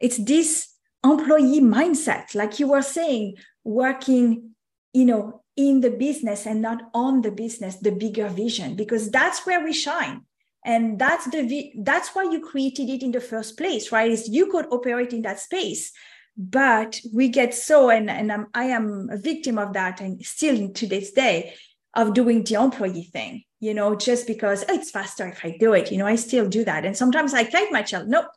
It's 0.01 0.17
this 0.17 0.75
employee 1.03 1.61
mindset, 1.61 2.35
like 2.35 2.59
you 2.59 2.67
were 2.67 2.81
saying, 2.81 3.37
working, 3.63 4.51
you 4.93 5.05
know, 5.05 5.41
in 5.57 5.81
the 5.81 5.91
business 5.91 6.45
and 6.45 6.61
not 6.61 6.81
on 6.93 7.21
the 7.21 7.31
business, 7.31 7.77
the 7.77 7.91
bigger 7.91 8.27
vision, 8.27 8.75
because 8.75 9.11
that's 9.11 9.45
where 9.45 9.63
we 9.63 9.73
shine. 9.73 10.21
And 10.63 10.99
that's 10.99 11.25
the 11.25 11.73
that's 11.81 12.09
why 12.13 12.23
you 12.23 12.39
created 12.39 12.87
it 12.89 13.01
in 13.01 13.11
the 13.11 13.19
first 13.19 13.57
place, 13.57 13.91
right? 13.91 14.11
Is 14.11 14.29
you 14.29 14.45
could 14.51 14.67
operate 14.67 15.11
in 15.11 15.23
that 15.23 15.39
space, 15.39 15.91
but 16.37 16.99
we 17.13 17.29
get 17.29 17.53
so 17.53 17.89
and 17.89 18.09
and 18.09 18.31
I'm, 18.31 18.47
I 18.53 18.65
am 18.65 19.09
a 19.11 19.17
victim 19.17 19.57
of 19.57 19.73
that, 19.73 20.01
and 20.01 20.23
still 20.23 20.69
to 20.69 20.87
this 20.87 21.11
day 21.11 21.55
of 21.95 22.13
doing 22.13 22.43
the 22.43 22.61
employee 22.61 23.09
thing, 23.11 23.43
you 23.59 23.73
know, 23.73 23.95
just 23.95 24.27
because 24.27 24.63
oh, 24.69 24.73
it's 24.75 24.91
faster 24.91 25.27
if 25.27 25.43
I 25.43 25.57
do 25.59 25.73
it. 25.73 25.91
You 25.91 25.97
know, 25.97 26.05
I 26.05 26.15
still 26.15 26.47
do 26.47 26.63
that, 26.65 26.85
and 26.85 26.95
sometimes 26.95 27.33
I 27.33 27.43
fight 27.45 27.71
myself. 27.71 28.05
Nope, 28.07 28.27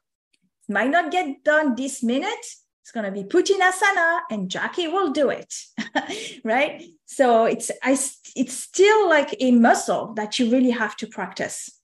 might 0.69 0.91
not 0.91 1.13
get 1.13 1.45
done 1.45 1.75
this 1.75 2.03
minute, 2.03 2.47
it's 2.85 2.93
going 2.93 3.07
to 3.07 3.11
be 3.11 3.25
put 3.25 3.49
in 3.49 3.61
asana 3.61 4.21
and 4.31 4.51
Jackie 4.51 4.89
will 4.89 5.11
do 5.11 5.31
it. 5.31 5.55
right. 6.45 6.85
So 7.07 7.47
it's, 7.47 7.71
I, 7.83 7.93
it's 8.37 8.53
still 8.53 9.09
like 9.09 9.35
a 9.41 9.53
muscle 9.53 10.13
that 10.17 10.39
you 10.39 10.51
really 10.51 10.73
have 10.73 10.95
to 10.99 11.07
practice. 11.07 11.81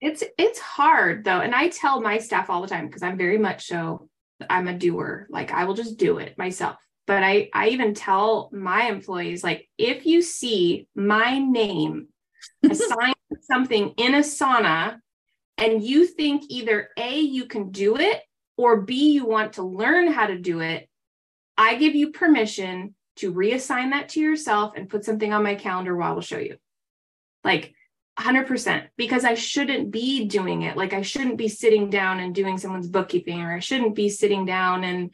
It's, 0.00 0.22
it's 0.38 0.60
hard 0.60 1.24
though. 1.24 1.40
And 1.40 1.56
I 1.56 1.70
tell 1.70 2.00
my 2.00 2.18
staff 2.18 2.50
all 2.50 2.62
the 2.62 2.68
time, 2.68 2.86
because 2.86 3.02
I'm 3.02 3.18
very 3.18 3.36
much 3.36 3.66
so, 3.66 4.08
I'm 4.48 4.68
a 4.68 4.78
doer. 4.78 5.26
Like 5.28 5.50
I 5.50 5.64
will 5.64 5.74
just 5.74 5.98
do 5.98 6.18
it 6.18 6.38
myself. 6.38 6.76
But 7.08 7.24
I, 7.24 7.50
I 7.52 7.70
even 7.70 7.94
tell 7.94 8.48
my 8.52 8.82
employees, 8.84 9.42
like, 9.42 9.68
if 9.76 10.06
you 10.06 10.22
see 10.22 10.86
my 10.94 11.40
name 11.40 12.08
assigned 12.62 13.16
something 13.40 13.92
in 13.96 14.12
Asana 14.12 15.00
and 15.56 15.82
you 15.82 16.06
think 16.06 16.44
either 16.48 16.90
A, 16.96 17.18
you 17.18 17.46
can 17.46 17.72
do 17.72 17.96
it 17.96 18.22
or 18.58 18.82
B, 18.82 19.12
you 19.12 19.24
want 19.24 19.54
to 19.54 19.62
learn 19.62 20.12
how 20.12 20.26
to 20.26 20.36
do 20.36 20.60
it, 20.60 20.88
I 21.56 21.76
give 21.76 21.94
you 21.94 22.10
permission 22.10 22.94
to 23.16 23.32
reassign 23.32 23.90
that 23.90 24.10
to 24.10 24.20
yourself 24.20 24.74
and 24.76 24.88
put 24.88 25.04
something 25.04 25.32
on 25.32 25.42
my 25.42 25.54
calendar 25.54 25.96
where 25.96 26.08
I 26.08 26.12
will 26.12 26.20
show 26.20 26.38
you. 26.38 26.56
Like 27.44 27.72
100%, 28.18 28.88
because 28.96 29.24
I 29.24 29.34
shouldn't 29.34 29.92
be 29.92 30.26
doing 30.26 30.62
it. 30.62 30.76
Like 30.76 30.92
I 30.92 31.02
shouldn't 31.02 31.38
be 31.38 31.48
sitting 31.48 31.88
down 31.88 32.18
and 32.18 32.34
doing 32.34 32.58
someone's 32.58 32.88
bookkeeping, 32.88 33.40
or 33.40 33.54
I 33.54 33.60
shouldn't 33.60 33.94
be 33.94 34.08
sitting 34.08 34.44
down 34.44 34.82
and 34.82 35.10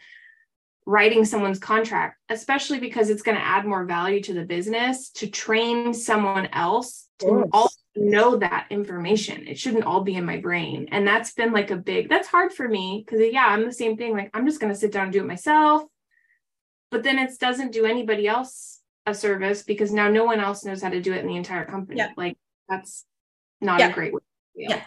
writing 0.86 1.24
someone's 1.24 1.58
contract, 1.58 2.18
especially 2.30 2.80
because 2.80 3.10
it's 3.10 3.22
going 3.22 3.36
to 3.36 3.44
add 3.44 3.66
more 3.66 3.84
value 3.84 4.22
to 4.22 4.34
the 4.34 4.44
business 4.44 5.10
to 5.10 5.26
train 5.26 5.92
someone 5.92 6.46
else 6.46 7.08
to 7.20 7.46
also 7.52 7.78
know 7.96 8.36
that 8.36 8.66
information. 8.70 9.46
It 9.46 9.58
shouldn't 9.58 9.84
all 9.84 10.02
be 10.02 10.16
in 10.16 10.24
my 10.24 10.38
brain. 10.38 10.88
And 10.90 11.06
that's 11.06 11.32
been 11.32 11.52
like 11.52 11.70
a 11.70 11.76
big, 11.76 12.08
that's 12.08 12.28
hard 12.28 12.52
for 12.52 12.68
me 12.68 13.04
because, 13.04 13.24
yeah, 13.32 13.46
I'm 13.46 13.64
the 13.64 13.72
same 13.72 13.96
thing. 13.96 14.12
Like, 14.12 14.30
I'm 14.34 14.46
just 14.46 14.60
going 14.60 14.72
to 14.72 14.78
sit 14.78 14.92
down 14.92 15.04
and 15.04 15.12
do 15.12 15.20
it 15.20 15.26
myself. 15.26 15.82
But 16.90 17.02
then 17.02 17.18
it 17.18 17.30
doesn't 17.38 17.72
do 17.72 17.86
anybody 17.86 18.26
else 18.26 18.80
a 19.06 19.14
service 19.14 19.62
because 19.62 19.92
now 19.92 20.08
no 20.08 20.24
one 20.24 20.40
else 20.40 20.64
knows 20.64 20.82
how 20.82 20.88
to 20.88 21.00
do 21.00 21.12
it 21.12 21.20
in 21.20 21.26
the 21.26 21.36
entire 21.36 21.64
company. 21.64 21.98
Yeah. 21.98 22.10
Like, 22.16 22.36
that's 22.68 23.04
not 23.60 23.80
yeah. 23.80 23.88
a 23.88 23.92
great 23.92 24.14
way. 24.14 24.20
Yeah. 24.54 24.82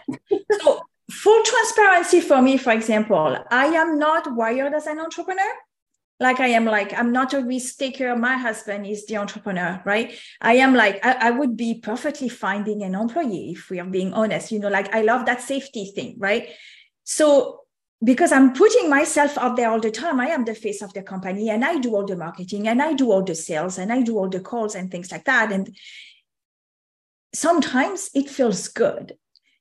so, 0.60 0.80
full 1.10 1.42
transparency 1.44 2.20
for 2.20 2.42
me, 2.42 2.56
for 2.56 2.72
example, 2.72 3.38
I 3.50 3.66
am 3.66 3.98
not 3.98 4.34
wired 4.34 4.74
as 4.74 4.86
an 4.86 4.98
entrepreneur 4.98 5.52
like 6.20 6.40
i 6.40 6.48
am 6.48 6.64
like 6.64 6.92
i'm 6.98 7.12
not 7.12 7.32
a 7.34 7.40
risk 7.40 7.78
taker 7.78 8.14
my 8.16 8.36
husband 8.36 8.86
is 8.86 9.06
the 9.06 9.16
entrepreneur 9.16 9.80
right 9.84 10.14
i 10.40 10.54
am 10.54 10.74
like 10.74 11.04
I, 11.04 11.28
I, 11.28 11.30
would 11.30 11.56
be 11.56 11.80
perfectly 11.80 12.28
finding 12.28 12.82
an 12.82 12.94
employee 12.94 13.52
if 13.56 13.70
we 13.70 13.80
are 13.80 13.86
being 13.86 14.12
honest 14.12 14.52
you 14.52 14.58
know 14.58 14.68
like 14.68 14.94
i 14.94 15.02
love 15.02 15.26
that 15.26 15.40
safety 15.40 15.92
thing 15.94 16.16
right 16.18 16.48
so 17.04 17.60
because 18.04 18.30
I'm 18.30 18.52
putting 18.52 18.88
myself 18.88 19.36
out 19.38 19.56
there 19.56 19.70
all 19.70 19.80
the 19.80 19.90
time. 19.90 20.20
I 20.20 20.28
am 20.28 20.44
the 20.44 20.54
face 20.54 20.82
of 20.82 20.92
the 20.94 21.02
company 21.02 21.50
and 21.50 21.64
I 21.64 21.78
do 21.78 21.94
all 21.96 22.06
the 22.06 22.16
marketing 22.16 22.68
and 22.68 22.80
I 22.80 22.92
do 22.92 23.10
all 23.10 23.24
the 23.24 23.34
sales 23.34 23.78
and 23.78 23.92
I 23.92 24.02
do 24.02 24.16
all 24.18 24.28
the 24.28 24.40
calls 24.40 24.74
and 24.74 24.90
things 24.90 25.10
like 25.10 25.24
that. 25.24 25.50
And 25.50 25.74
sometimes 27.34 28.10
it 28.14 28.30
feels 28.30 28.68
good 28.68 29.16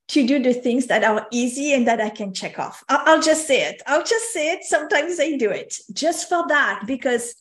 to 0.09 0.25
do 0.25 0.41
the 0.41 0.53
things 0.53 0.87
that 0.87 1.03
are 1.03 1.27
easy 1.31 1.73
and 1.73 1.87
that 1.87 1.99
I 1.99 2.09
can 2.09 2.33
check 2.33 2.59
off. 2.59 2.83
I'll 2.87 3.21
just 3.21 3.45
say 3.45 3.63
it. 3.69 3.81
I'll 3.85 4.03
just 4.05 4.31
say 4.31 4.53
it. 4.53 4.63
Sometimes 4.63 5.19
I 5.19 5.35
do 5.35 5.49
it 5.49 5.75
just 5.93 6.29
for 6.29 6.47
that 6.47 6.83
because 6.87 7.35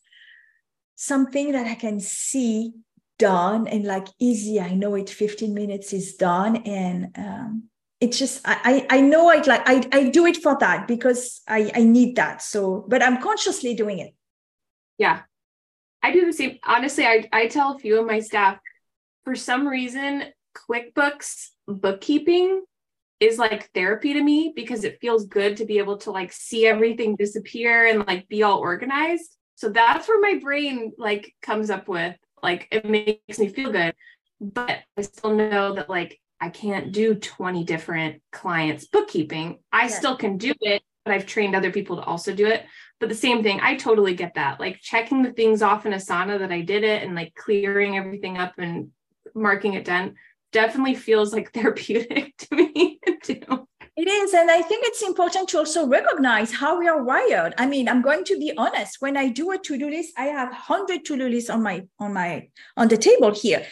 something 0.97 1.53
that 1.53 1.67
I 1.67 1.75
can 1.75 2.01
see 2.01 2.73
done 3.19 3.67
and 3.69 3.85
like 3.85 4.09
easy. 4.19 4.61
I 4.61 4.75
know 4.75 4.95
it 4.95 5.09
15 5.09 5.55
minutes 5.55 5.93
is 5.93 6.17
done. 6.17 6.57
And 6.57 7.17
um, 7.17 7.65
it's 8.01 8.19
just 8.19 8.41
I, 8.45 8.87
I 8.91 9.01
know 9.01 9.31
I 9.31 9.37
like 9.43 9.63
I, 9.67 9.89
I 9.93 10.11
do 10.11 10.27
it 10.27 10.39
for 10.39 10.57
that 10.59 10.89
because 10.89 11.41
I, 11.49 11.71
I 11.75 11.83
need 11.83 12.17
that. 12.17 12.43
So 12.43 12.85
but 12.89 13.03
I'm 13.03 13.23
consciously 13.23 13.75
doing 13.75 14.01
it. 14.01 14.15
Yeah. 14.99 15.23
I 16.03 16.13
do 16.13 16.27
the 16.27 16.33
same. 16.33 16.59
Honestly, 16.65 17.07
I, 17.07 17.29
I 17.33 17.47
tell 17.47 17.75
a 17.75 17.79
few 17.79 17.99
of 18.01 18.07
my 18.07 18.21
staff 18.21 18.59
for 19.25 19.35
some 19.35 19.67
reason, 19.67 20.25
QuickBooks 20.57 21.49
bookkeeping 21.67 22.63
is 23.21 23.39
like 23.39 23.71
therapy 23.73 24.13
to 24.13 24.23
me 24.23 24.53
because 24.55 24.85
it 24.85 24.99
feels 25.01 25.27
good 25.27 25.57
to 25.57 25.65
be 25.65 25.79
able 25.79 25.97
to 25.99 26.11
like 26.11 26.33
see 26.33 26.67
everything 26.67 27.17
disappear 27.17 27.87
and 27.87 28.07
like 28.07 28.29
be 28.29 28.43
all 28.43 28.59
organized. 28.59 29.37
So 29.55 29.71
that's 29.71 30.07
where 30.07 30.21
my 30.21 30.39
brain 30.39 30.93
like 30.99 31.35
comes 31.41 31.71
up 31.71 31.89
with 31.89 32.15
like 32.43 32.69
it 32.71 32.85
makes 32.85 33.39
me 33.39 33.49
feel 33.49 33.73
good. 33.73 33.95
But 34.41 34.81
I 34.99 35.03
still 35.03 35.35
know 35.35 35.75
that 35.75 35.89
like 35.89 36.21
I 36.41 36.51
can't 36.51 36.93
do 36.93 37.15
20 37.15 37.65
different 37.65 38.23
clients 38.33 38.87
bookkeeping. 38.87 39.59
I 39.73 39.83
yeah. 39.83 39.89
still 39.89 40.17
can 40.17 40.37
do 40.37 40.53
it, 40.61 40.83
but 41.05 41.15
I've 41.15 41.25
trained 41.25 41.57
other 41.57 41.73
people 41.73 41.97
to 41.97 42.03
also 42.03 42.35
do 42.35 42.47
it. 42.47 42.65
But 43.01 43.09
the 43.09 43.15
same 43.15 43.43
thing, 43.43 43.61
I 43.63 43.77
totally 43.77 44.15
get 44.15 44.35
that. 44.35 44.61
Like 44.61 44.81
checking 44.83 45.23
the 45.23 45.33
things 45.33 45.63
off 45.63 45.87
in 45.87 45.93
Asana 45.93 46.39
that 46.39 46.53
I 46.53 46.61
did 46.61 46.85
it 46.85 47.03
and 47.03 47.15
like 47.15 47.35
clearing 47.35 47.97
everything 47.97 48.37
up 48.37 48.55
and 48.59 48.91
marking 49.35 49.75
it 49.75 49.87
done 49.87 50.15
definitely 50.57 50.95
feels 50.95 51.33
like 51.35 51.53
therapeutic 51.57 52.35
to 52.39 52.57
me 52.57 52.99
too. 53.23 53.69
It 53.97 54.09
is. 54.09 54.35
And 54.35 54.51
I 54.51 54.61
think 54.61 54.85
it's 54.87 55.03
important 55.03 55.49
to 55.51 55.59
also 55.59 55.87
recognize 55.87 56.53
how 56.53 56.79
we 56.79 56.87
are 56.87 57.03
wired. 57.03 57.55
I 57.57 57.67
mean, 57.67 57.89
I'm 57.89 58.03
going 58.03 58.25
to 58.25 58.39
be 58.39 58.53
honest. 58.57 58.97
When 59.01 59.17
I 59.17 59.29
do 59.29 59.53
a 59.53 59.59
to-do 59.59 59.89
list, 59.89 60.13
I 60.19 60.27
have 60.39 60.51
100 60.51 61.05
to-do 61.07 61.29
lists 61.29 61.51
on 61.51 61.63
my 61.63 61.77
on 61.99 62.13
my 62.13 62.49
on 62.77 62.89
the 62.89 62.99
table 63.09 63.33
here. 63.33 63.63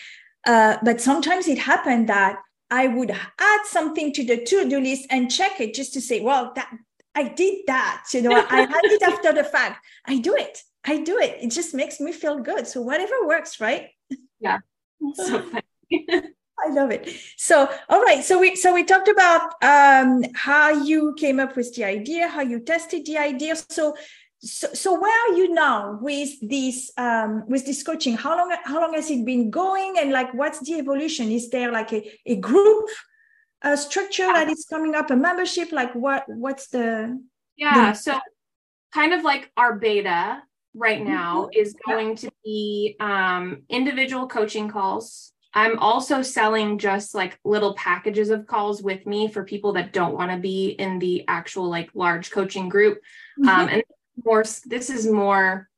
Uh, 0.47 0.77
but 0.83 1.01
sometimes 1.01 1.49
it 1.49 1.59
happened 1.59 2.09
that 2.09 2.37
I 2.71 2.87
would 2.87 3.11
add 3.51 3.63
something 3.65 4.13
to 4.15 4.23
the 4.25 4.39
to-do 4.45 4.81
list 4.81 5.07
and 5.11 5.31
check 5.31 5.61
it 5.61 5.75
just 5.75 5.93
to 5.95 6.01
say, 6.01 6.21
well, 6.21 6.53
that 6.57 6.71
I 7.15 7.25
did 7.29 7.57
that. 7.67 8.05
You 8.13 8.23
know, 8.23 8.35
I 8.57 8.61
had 8.75 8.85
it 8.97 9.03
after 9.03 9.33
the 9.33 9.45
fact. 9.45 9.85
I 10.07 10.19
do 10.19 10.35
it. 10.37 10.55
I 10.85 11.03
do 11.11 11.19
it. 11.19 11.39
It 11.45 11.51
just 11.51 11.75
makes 11.75 12.01
me 12.01 12.13
feel 12.13 12.39
good. 12.41 12.67
So 12.67 12.81
whatever 12.81 13.17
works, 13.27 13.61
right? 13.61 13.89
Yeah. 14.41 14.59
So 15.15 15.43
funny. 15.43 16.31
I 16.59 16.71
love 16.71 16.91
it. 16.91 17.09
So, 17.37 17.69
all 17.89 18.03
right. 18.03 18.25
So 18.25 18.39
we 18.39 18.57
so 18.57 18.73
we 18.73 18.85
talked 18.85 19.09
about 19.09 19.55
um, 19.63 20.25
how 20.35 20.71
you 20.71 21.15
came 21.19 21.41
up 21.41 21.57
with 21.57 21.75
the 21.75 21.85
idea, 21.85 22.29
how 22.29 22.43
you 22.43 22.61
tested 22.61 23.05
the 23.07 23.19
idea. 23.19 23.57
So, 23.57 23.97
so, 24.41 24.69
so 24.73 25.01
where 25.01 25.31
are 25.31 25.37
you 25.37 25.53
now 25.53 25.99
with 26.01 26.31
this 26.41 26.93
um, 26.97 27.45
with 27.49 27.67
this 27.67 27.83
coaching? 27.83 28.17
How 28.17 28.37
long 28.37 28.55
how 28.65 28.81
long 28.81 28.95
has 28.95 29.11
it 29.11 29.25
been 29.25 29.51
going, 29.51 29.97
and 29.99 30.13
like 30.13 30.33
what's 30.33 30.61
the 30.61 30.75
evolution? 30.75 31.31
Is 31.31 31.51
there 31.51 31.73
like 31.73 31.93
a, 31.93 32.19
a 32.27 32.37
group 32.37 32.89
uh, 33.63 33.77
structure 33.77 34.27
that 34.27 34.49
is 34.49 34.65
coming 34.65 34.95
up, 34.95 35.11
a 35.11 35.17
membership? 35.17 35.73
Like 35.73 35.95
what 35.95 36.25
what's 36.29 36.69
the 36.69 37.21
yeah? 37.57 37.93
The- 37.93 37.99
so, 37.99 38.21
kind 38.93 39.13
of 39.13 39.25
like 39.25 39.51
our 39.57 39.77
beta 39.77 40.43
right 40.73 41.03
now 41.03 41.43
mm-hmm. 41.43 41.61
is 41.61 41.75
going 41.87 42.17
to 42.17 42.31
be 42.45 42.97
um, 43.01 43.63
individual 43.69 44.27
coaching 44.29 44.69
calls 44.69 45.34
I'm 45.55 45.79
also 45.79 46.21
selling 46.21 46.79
just 46.79 47.15
like 47.15 47.39
little 47.45 47.75
packages 47.75 48.31
of 48.31 48.47
calls 48.47 48.83
with 48.83 49.07
me 49.07 49.29
for 49.29 49.45
people 49.45 49.73
that 49.75 49.93
don't 49.93 50.15
want 50.15 50.33
to 50.33 50.37
be 50.37 50.71
in 50.71 50.99
the 50.99 51.25
actual 51.29 51.71
like 51.71 51.91
large 51.95 52.33
coaching 52.33 52.69
group. 52.69 52.99
Mm-hmm. 53.39 53.49
Um, 53.49 53.69
and 53.69 53.85
more, 54.25 54.45
this 54.67 54.91
is 54.91 55.07
more 55.07 55.69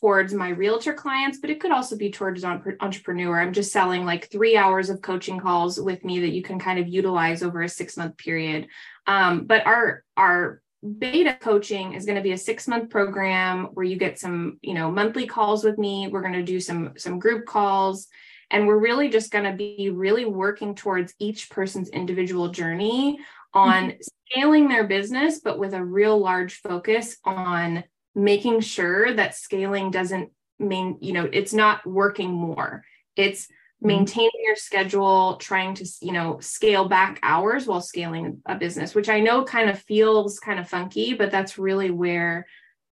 towards 0.00 0.32
my 0.32 0.48
realtor 0.48 0.94
clients, 0.94 1.38
but 1.38 1.50
it 1.50 1.60
could 1.60 1.70
also 1.70 1.96
be 1.96 2.10
towards 2.10 2.42
entrepreneur. 2.42 3.38
I'm 3.38 3.52
just 3.52 3.72
selling 3.72 4.06
like 4.06 4.30
three 4.30 4.56
hours 4.56 4.88
of 4.88 5.02
coaching 5.02 5.38
calls 5.38 5.78
with 5.78 6.02
me 6.04 6.20
that 6.20 6.32
you 6.32 6.42
can 6.42 6.58
kind 6.58 6.78
of 6.78 6.88
utilize 6.88 7.42
over 7.42 7.62
a 7.62 7.68
six 7.68 7.98
month 7.98 8.16
period. 8.16 8.68
Um, 9.06 9.44
but 9.44 9.66
our 9.66 10.04
our 10.16 10.62
beta 10.98 11.36
coaching 11.38 11.92
is 11.92 12.06
going 12.06 12.16
to 12.16 12.22
be 12.22 12.32
a 12.32 12.38
six 12.38 12.66
month 12.66 12.90
program 12.90 13.66
where 13.74 13.84
you 13.84 13.96
get 13.96 14.18
some 14.18 14.58
you 14.62 14.72
know 14.72 14.90
monthly 14.90 15.26
calls 15.26 15.62
with 15.62 15.76
me. 15.76 16.08
We're 16.08 16.22
going 16.22 16.32
to 16.32 16.42
do 16.42 16.60
some 16.60 16.94
some 16.96 17.18
group 17.18 17.44
calls 17.44 18.08
and 18.52 18.66
we're 18.66 18.78
really 18.78 19.08
just 19.08 19.32
going 19.32 19.44
to 19.44 19.56
be 19.56 19.90
really 19.92 20.26
working 20.26 20.74
towards 20.74 21.14
each 21.18 21.48
person's 21.48 21.88
individual 21.88 22.48
journey 22.48 23.18
on 23.54 23.90
mm-hmm. 23.90 24.00
scaling 24.30 24.68
their 24.68 24.86
business, 24.86 25.40
but 25.40 25.58
with 25.58 25.72
a 25.72 25.84
real 25.84 26.18
large 26.18 26.56
focus 26.56 27.16
on 27.24 27.82
making 28.14 28.60
sure 28.60 29.14
that 29.14 29.34
scaling 29.34 29.90
doesn't 29.90 30.30
mean, 30.58 30.98
you 31.00 31.14
know, 31.14 31.28
it's 31.32 31.54
not 31.54 31.84
working 31.86 32.30
more. 32.30 32.84
It's 33.16 33.46
mm-hmm. 33.46 33.88
maintaining 33.88 34.30
your 34.44 34.56
schedule, 34.56 35.36
trying 35.36 35.74
to, 35.76 35.88
you 36.02 36.12
know, 36.12 36.38
scale 36.40 36.86
back 36.86 37.18
hours 37.22 37.66
while 37.66 37.80
scaling 37.80 38.42
a 38.44 38.54
business, 38.54 38.94
which 38.94 39.08
I 39.08 39.20
know 39.20 39.44
kind 39.44 39.70
of 39.70 39.80
feels 39.80 40.38
kind 40.38 40.60
of 40.60 40.68
funky, 40.68 41.14
but 41.14 41.30
that's 41.30 41.58
really 41.58 41.90
where 41.90 42.46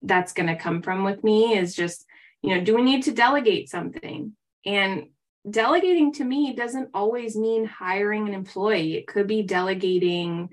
that's 0.02 0.34
going 0.34 0.48
to 0.48 0.56
come 0.56 0.82
from 0.82 1.02
with 1.02 1.24
me 1.24 1.56
is 1.56 1.74
just, 1.74 2.04
you 2.42 2.54
know, 2.54 2.62
do 2.62 2.76
we 2.76 2.82
need 2.82 3.04
to 3.04 3.12
delegate 3.12 3.70
something? 3.70 4.36
And 4.66 5.08
delegating 5.48 6.12
to 6.14 6.24
me 6.24 6.54
doesn't 6.54 6.90
always 6.94 7.36
mean 7.36 7.64
hiring 7.64 8.28
an 8.28 8.34
employee. 8.34 8.94
It 8.94 9.06
could 9.06 9.26
be 9.26 9.42
delegating 9.42 10.50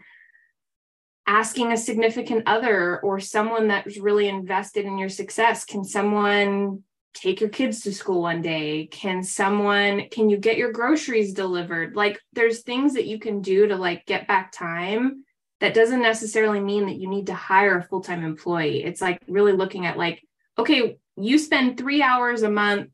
asking 1.26 1.72
a 1.72 1.78
significant 1.78 2.44
other 2.48 3.00
or 3.00 3.20
someone 3.20 3.68
that's 3.68 3.98
really 3.98 4.28
invested 4.28 4.86
in 4.86 4.98
your 4.98 5.10
success. 5.10 5.66
Can 5.66 5.84
someone 5.84 6.84
take 7.14 7.40
your 7.40 7.50
kids 7.50 7.82
to 7.82 7.94
school 7.94 8.22
one 8.22 8.42
day? 8.42 8.88
Can 8.88 9.24
someone, 9.24 10.10
can 10.12 10.30
you 10.30 10.38
get 10.38 10.58
your 10.58 10.72
groceries 10.72 11.34
delivered? 11.34 11.96
Like 11.96 12.20
there's 12.34 12.62
things 12.62 12.94
that 12.96 13.06
you 13.06 13.20
can 13.20 13.42
do 13.42 13.68
to 13.68 13.76
like 13.76 14.06
get 14.06 14.28
back 14.28 14.52
time. 14.52 15.24
That 15.60 15.74
doesn't 15.74 16.02
necessarily 16.02 16.60
mean 16.60 16.88
that 16.88 16.98
you 16.98 17.10
need 17.10 17.28
to 17.28 17.34
hire 17.34 17.78
a 17.78 17.84
full 17.84 18.02
time 18.02 18.26
employee. 18.26 18.84
It's 18.84 19.00
like 19.00 19.22
really 19.30 19.54
looking 19.54 19.86
at 19.86 19.98
like, 19.98 20.22
okay, 20.58 20.98
you 21.16 21.40
spend 21.40 21.78
three 21.78 22.02
hours 22.02 22.42
a 22.42 22.50
month 22.50 22.90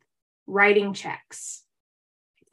writing 0.45 0.93
checks 0.93 1.63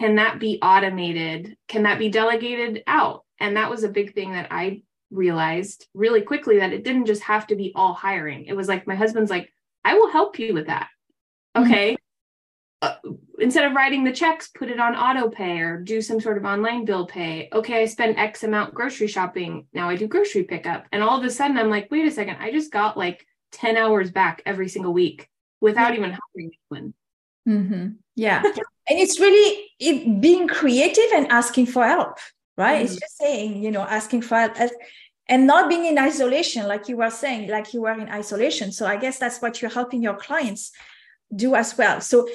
can 0.00 0.16
that 0.16 0.38
be 0.38 0.58
automated? 0.62 1.56
Can 1.68 1.84
that 1.84 1.98
be 1.98 2.08
delegated 2.08 2.82
out? 2.86 3.24
And 3.40 3.56
that 3.56 3.70
was 3.70 3.84
a 3.84 3.88
big 3.88 4.14
thing 4.14 4.32
that 4.32 4.48
I 4.50 4.82
realized 5.10 5.86
really 5.94 6.22
quickly 6.22 6.58
that 6.58 6.72
it 6.72 6.84
didn't 6.84 7.06
just 7.06 7.22
have 7.22 7.46
to 7.48 7.56
be 7.56 7.72
all 7.74 7.94
hiring. 7.94 8.46
It 8.46 8.56
was 8.56 8.68
like 8.68 8.86
my 8.86 8.94
husband's 8.94 9.30
like, 9.30 9.52
I 9.84 9.94
will 9.94 10.10
help 10.10 10.38
you 10.38 10.52
with 10.52 10.66
that. 10.66 10.88
Mm-hmm. 11.56 11.72
Okay. 11.72 11.92
Mm-hmm. 11.92 11.96
Uh, 12.82 12.94
instead 13.38 13.64
of 13.64 13.72
writing 13.72 14.04
the 14.04 14.12
checks, 14.12 14.48
put 14.48 14.68
it 14.68 14.78
on 14.78 14.94
auto 14.94 15.30
pay 15.30 15.60
or 15.60 15.80
do 15.80 16.02
some 16.02 16.20
sort 16.20 16.36
of 16.36 16.44
online 16.44 16.84
bill 16.84 17.06
pay. 17.06 17.48
Okay, 17.52 17.82
I 17.82 17.86
spend 17.86 18.18
X 18.18 18.44
amount 18.44 18.74
grocery 18.74 19.06
shopping. 19.06 19.66
Now 19.72 19.88
I 19.88 19.96
do 19.96 20.06
grocery 20.06 20.44
pickup. 20.44 20.86
And 20.92 21.02
all 21.02 21.18
of 21.18 21.24
a 21.24 21.30
sudden, 21.30 21.56
I'm 21.56 21.70
like, 21.70 21.90
wait 21.90 22.06
a 22.06 22.10
second, 22.10 22.36
I 22.38 22.52
just 22.52 22.70
got 22.70 22.98
like 22.98 23.26
10 23.52 23.78
hours 23.78 24.10
back 24.10 24.42
every 24.44 24.68
single 24.68 24.92
week 24.92 25.30
without 25.60 25.94
even 25.94 26.10
hiring 26.10 26.50
anyone. 26.70 26.94
Mm-hmm. 27.48 27.86
Yeah. 28.16 28.42
and 28.44 28.98
it's 28.98 29.20
really 29.20 29.70
it, 29.78 30.20
being 30.20 30.48
creative 30.48 31.10
and 31.14 31.28
asking 31.28 31.66
for 31.66 31.86
help, 31.86 32.18
right? 32.56 32.76
Mm-hmm. 32.76 32.84
It's 32.84 32.96
just 32.96 33.18
saying, 33.18 33.62
you 33.62 33.70
know, 33.70 33.82
asking 33.82 34.22
for 34.22 34.36
help 34.36 34.56
and 35.28 35.46
not 35.46 35.68
being 35.68 35.86
in 35.86 35.98
isolation, 35.98 36.66
like 36.68 36.88
you 36.88 36.96
were 36.96 37.10
saying, 37.10 37.50
like 37.50 37.74
you 37.74 37.82
were 37.82 37.92
in 37.92 38.08
isolation. 38.08 38.72
So 38.72 38.86
I 38.86 38.96
guess 38.96 39.18
that's 39.18 39.42
what 39.42 39.60
you're 39.60 39.70
helping 39.70 40.02
your 40.02 40.16
clients 40.16 40.72
do 41.34 41.54
as 41.54 41.76
well. 41.76 42.00
So 42.00 42.28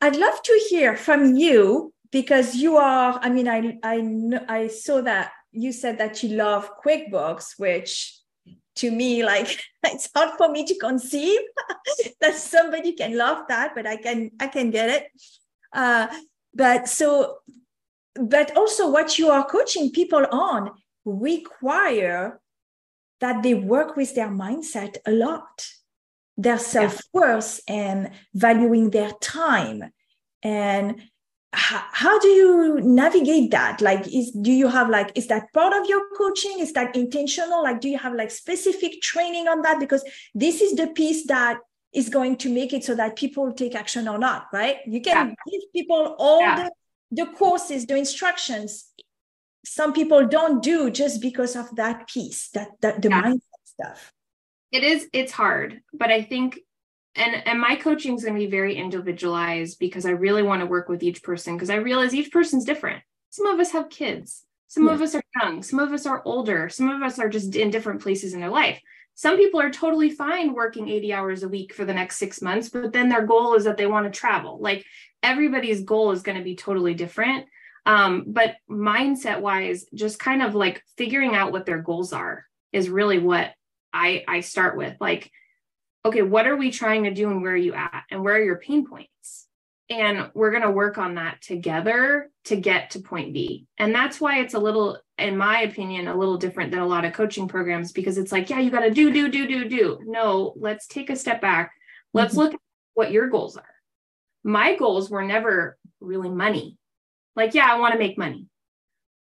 I'd 0.00 0.16
love 0.16 0.42
to 0.42 0.66
hear 0.68 0.96
from 0.96 1.36
you 1.36 1.92
because 2.10 2.54
you 2.54 2.76
are, 2.76 3.18
I 3.22 3.28
mean, 3.28 3.48
I 3.48 3.78
I 3.82 4.02
I 4.48 4.68
saw 4.68 5.02
that 5.02 5.32
you 5.52 5.72
said 5.72 5.98
that 5.98 6.22
you 6.22 6.30
love 6.36 6.70
QuickBooks, 6.84 7.58
which 7.58 8.17
to 8.78 8.90
me 8.90 9.24
like 9.24 9.60
it's 9.84 10.08
hard 10.14 10.36
for 10.38 10.48
me 10.50 10.64
to 10.64 10.74
conceive 10.76 11.40
that 12.20 12.34
somebody 12.34 12.92
can 12.92 13.16
love 13.16 13.44
that 13.48 13.74
but 13.74 13.86
i 13.86 13.96
can 13.96 14.30
i 14.40 14.46
can 14.46 14.70
get 14.70 14.88
it 14.88 15.06
uh, 15.72 16.06
but 16.54 16.88
so 16.88 17.38
but 18.14 18.56
also 18.56 18.90
what 18.90 19.18
you 19.18 19.28
are 19.28 19.44
coaching 19.44 19.90
people 19.90 20.26
on 20.32 20.70
require 21.04 22.40
that 23.20 23.42
they 23.42 23.54
work 23.54 23.96
with 23.96 24.14
their 24.14 24.28
mindset 24.28 24.96
a 25.06 25.12
lot 25.12 25.66
their 26.36 26.58
self-worth 26.58 27.60
yeah. 27.68 27.74
and 27.74 28.10
valuing 28.32 28.90
their 28.90 29.10
time 29.20 29.82
and 30.42 31.02
how, 31.52 31.82
how 31.92 32.18
do 32.18 32.28
you 32.28 32.80
navigate 32.80 33.50
that? 33.52 33.80
Like 33.80 34.06
is 34.06 34.30
do 34.30 34.52
you 34.52 34.68
have 34.68 34.90
like 34.90 35.12
is 35.14 35.28
that 35.28 35.52
part 35.52 35.72
of 35.72 35.88
your 35.88 36.02
coaching? 36.16 36.58
Is 36.58 36.72
that 36.74 36.94
intentional? 36.94 37.62
Like 37.62 37.80
do 37.80 37.88
you 37.88 37.98
have 37.98 38.14
like 38.14 38.30
specific 38.30 39.00
training 39.00 39.48
on 39.48 39.62
that? 39.62 39.80
Because 39.80 40.04
this 40.34 40.60
is 40.60 40.76
the 40.76 40.88
piece 40.88 41.26
that 41.26 41.58
is 41.94 42.10
going 42.10 42.36
to 42.36 42.52
make 42.52 42.74
it 42.74 42.84
so 42.84 42.94
that 42.94 43.16
people 43.16 43.50
take 43.52 43.74
action 43.74 44.08
or 44.08 44.18
not 44.18 44.46
right? 44.52 44.76
You 44.86 45.00
can 45.00 45.28
yeah. 45.28 45.34
give 45.50 45.72
people 45.74 46.16
all 46.18 46.40
yeah. 46.40 46.68
the, 47.10 47.24
the 47.24 47.32
courses 47.32 47.86
the 47.86 47.96
instructions. 47.96 48.92
Some 49.64 49.92
people 49.92 50.26
don't 50.26 50.62
do 50.62 50.90
just 50.90 51.20
because 51.20 51.56
of 51.56 51.74
that 51.76 52.08
piece 52.08 52.50
that, 52.50 52.68
that 52.82 53.00
the 53.00 53.08
yeah. 53.08 53.22
mindset 53.22 53.40
stuff. 53.64 54.12
It 54.70 54.84
is 54.84 55.08
it's 55.14 55.32
hard 55.32 55.80
but 55.94 56.10
i 56.10 56.20
think 56.20 56.60
and 57.18 57.46
and 57.46 57.60
my 57.60 57.76
coaching 57.76 58.14
is 58.14 58.24
going 58.24 58.34
to 58.34 58.40
be 58.40 58.50
very 58.50 58.76
individualized 58.76 59.78
because 59.78 60.06
i 60.06 60.10
really 60.10 60.42
want 60.42 60.60
to 60.60 60.66
work 60.66 60.88
with 60.88 61.02
each 61.02 61.22
person 61.22 61.54
because 61.54 61.70
i 61.70 61.76
realize 61.76 62.14
each 62.14 62.32
person's 62.32 62.64
different. 62.64 63.02
Some 63.30 63.46
of 63.46 63.60
us 63.60 63.72
have 63.72 63.90
kids. 63.90 64.44
Some 64.68 64.86
yeah. 64.86 64.94
of 64.94 65.02
us 65.02 65.14
are 65.14 65.22
young. 65.40 65.62
Some 65.62 65.78
of 65.78 65.92
us 65.92 66.06
are 66.06 66.22
older. 66.24 66.68
Some 66.68 66.90
of 66.90 67.02
us 67.02 67.18
are 67.18 67.28
just 67.28 67.56
in 67.56 67.70
different 67.70 68.02
places 68.02 68.34
in 68.34 68.40
their 68.40 68.50
life. 68.50 68.80
Some 69.14 69.36
people 69.36 69.60
are 69.60 69.70
totally 69.70 70.10
fine 70.10 70.54
working 70.54 70.88
80 70.88 71.12
hours 71.12 71.42
a 71.42 71.48
week 71.48 71.74
for 71.74 71.84
the 71.84 71.94
next 71.94 72.18
six 72.18 72.40
months 72.40 72.68
but 72.68 72.92
then 72.92 73.08
their 73.08 73.26
goal 73.26 73.54
is 73.54 73.64
that 73.64 73.76
they 73.76 73.86
want 73.86 74.12
to 74.12 74.18
travel. 74.18 74.58
Like 74.60 74.84
everybody's 75.22 75.82
goal 75.82 76.12
is 76.12 76.22
going 76.22 76.38
to 76.38 76.44
be 76.44 76.54
totally 76.54 76.94
different. 76.94 77.46
Um, 77.84 78.24
but 78.28 78.56
mindset 78.70 79.40
wise 79.40 79.86
just 79.94 80.18
kind 80.18 80.42
of 80.42 80.54
like 80.54 80.82
figuring 80.96 81.34
out 81.34 81.52
what 81.52 81.66
their 81.66 81.82
goals 81.82 82.12
are 82.12 82.44
is 82.72 82.90
really 82.90 83.18
what 83.18 83.52
i 83.92 84.22
i 84.28 84.40
start 84.40 84.76
with. 84.76 84.94
Like 85.00 85.32
okay, 86.04 86.22
what 86.22 86.46
are 86.46 86.56
we 86.56 86.70
trying 86.70 87.04
to 87.04 87.14
do 87.14 87.30
and 87.30 87.42
where 87.42 87.52
are 87.52 87.56
you 87.56 87.74
at 87.74 88.04
and 88.10 88.22
where 88.22 88.36
are 88.36 88.42
your 88.42 88.58
pain 88.58 88.86
points? 88.86 89.46
And 89.90 90.30
we're 90.34 90.50
going 90.50 90.62
to 90.62 90.70
work 90.70 90.98
on 90.98 91.14
that 91.14 91.40
together 91.40 92.30
to 92.44 92.56
get 92.56 92.90
to 92.90 93.00
point 93.00 93.32
B. 93.32 93.66
And 93.78 93.94
that's 93.94 94.20
why 94.20 94.40
it's 94.40 94.54
a 94.54 94.58
little, 94.58 94.98
in 95.16 95.36
my 95.36 95.62
opinion, 95.62 96.08
a 96.08 96.16
little 96.16 96.36
different 96.36 96.70
than 96.70 96.80
a 96.80 96.86
lot 96.86 97.06
of 97.06 97.14
coaching 97.14 97.48
programs 97.48 97.92
because 97.92 98.18
it's 98.18 98.30
like, 98.30 98.50
yeah, 98.50 98.60
you 98.60 98.70
got 98.70 98.80
to 98.80 98.90
do, 98.90 99.10
do, 99.10 99.30
do, 99.30 99.46
do, 99.46 99.68
do. 99.68 99.98
No, 100.04 100.52
let's 100.56 100.86
take 100.86 101.08
a 101.08 101.16
step 101.16 101.40
back. 101.40 101.72
Let's 102.12 102.32
mm-hmm. 102.32 102.40
look 102.40 102.54
at 102.54 102.60
what 102.94 103.12
your 103.12 103.28
goals 103.28 103.56
are. 103.56 103.64
My 104.44 104.76
goals 104.76 105.08
were 105.08 105.24
never 105.24 105.78
really 106.00 106.30
money. 106.30 106.76
Like, 107.34 107.54
yeah, 107.54 107.68
I 107.70 107.78
want 107.78 107.92
to 107.92 107.98
make 107.98 108.18
money. 108.18 108.46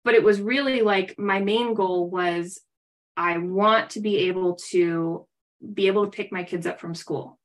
But 0.04 0.16
it 0.16 0.24
was 0.24 0.42
really 0.42 0.82
like 0.82 1.18
my 1.18 1.40
main 1.40 1.76
goal 1.76 2.10
was 2.10 2.60
I 3.16 3.38
want 3.38 3.92
to 3.92 4.00
be 4.00 4.18
able 4.28 4.56
to 4.70 5.27
be 5.74 5.88
able 5.88 6.06
to 6.06 6.12
pick 6.12 6.32
my 6.32 6.44
kids 6.44 6.68
up 6.68 6.80
from 6.80 6.96
school. 6.96 7.40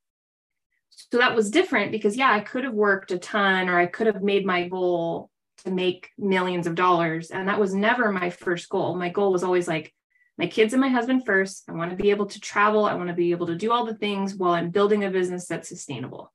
So 0.90 1.18
that 1.18 1.35
was 1.35 1.51
different 1.51 1.92
because, 1.92 2.16
yeah, 2.16 2.33
I 2.33 2.40
could 2.40 2.64
have 2.64 2.75
worked 2.75 3.11
a 3.11 3.18
ton 3.18 3.68
or 3.68 3.79
I 3.79 3.87
could 3.87 4.07
have 4.07 4.22
made 4.22 4.44
my 4.44 4.68
goal 4.68 5.31
to 5.64 5.70
make 5.70 6.11
millions 6.18 6.66
of 6.66 6.75
dollars. 6.75 7.31
And 7.31 7.48
that 7.48 7.61
was 7.61 7.75
never 7.75 8.12
my 8.12 8.31
first 8.31 8.68
goal. 8.68 8.94
My 8.94 9.09
goal 9.09 9.33
was 9.33 9.42
always 9.42 9.68
like, 9.68 9.92
my 10.38 10.46
kids 10.46 10.72
and 10.72 10.81
my 10.81 10.88
husband 10.88 11.25
first. 11.27 11.64
I 11.68 11.72
want 11.72 11.90
to 11.90 11.96
be 11.96 12.11
able 12.11 12.27
to 12.27 12.40
travel. 12.40 12.85
I 12.85 12.94
want 12.94 13.09
to 13.09 13.14
be 13.14 13.33
able 13.33 13.46
to 13.48 13.55
do 13.55 13.70
all 13.70 13.85
the 13.85 13.94
things 13.94 14.35
while 14.35 14.53
I'm 14.53 14.70
building 14.70 15.05
a 15.05 15.11
business 15.11 15.46
that's 15.46 15.68
sustainable. 15.68 16.33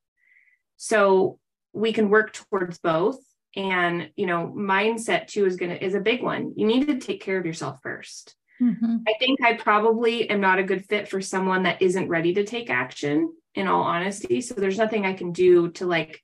So 0.77 1.39
we 1.73 1.93
can 1.93 2.09
work 2.09 2.33
towards 2.33 2.77
both. 2.77 3.19
And, 3.55 4.11
you 4.15 4.27
know, 4.27 4.53
mindset 4.55 5.27
too 5.27 5.45
is 5.45 5.55
going 5.55 5.71
to, 5.71 5.83
is 5.83 5.95
a 5.95 5.99
big 5.99 6.21
one. 6.21 6.53
You 6.55 6.67
need 6.67 6.87
to 6.87 6.99
take 6.99 7.21
care 7.21 7.39
of 7.39 7.45
yourself 7.45 7.79
first. 7.81 8.35
Mm-hmm. 8.61 8.97
I 9.07 9.13
think 9.19 9.41
I 9.41 9.53
probably 9.53 10.29
am 10.29 10.41
not 10.41 10.59
a 10.59 10.63
good 10.63 10.85
fit 10.85 11.07
for 11.07 11.21
someone 11.21 11.63
that 11.63 11.81
isn't 11.81 12.09
ready 12.09 12.33
to 12.35 12.43
take 12.43 12.69
action, 12.69 13.31
in 13.57 13.67
all 13.67 13.81
honesty. 13.81 14.39
So 14.39 14.53
there's 14.53 14.77
nothing 14.77 15.05
I 15.05 15.13
can 15.13 15.31
do 15.31 15.71
to 15.71 15.87
like 15.87 16.23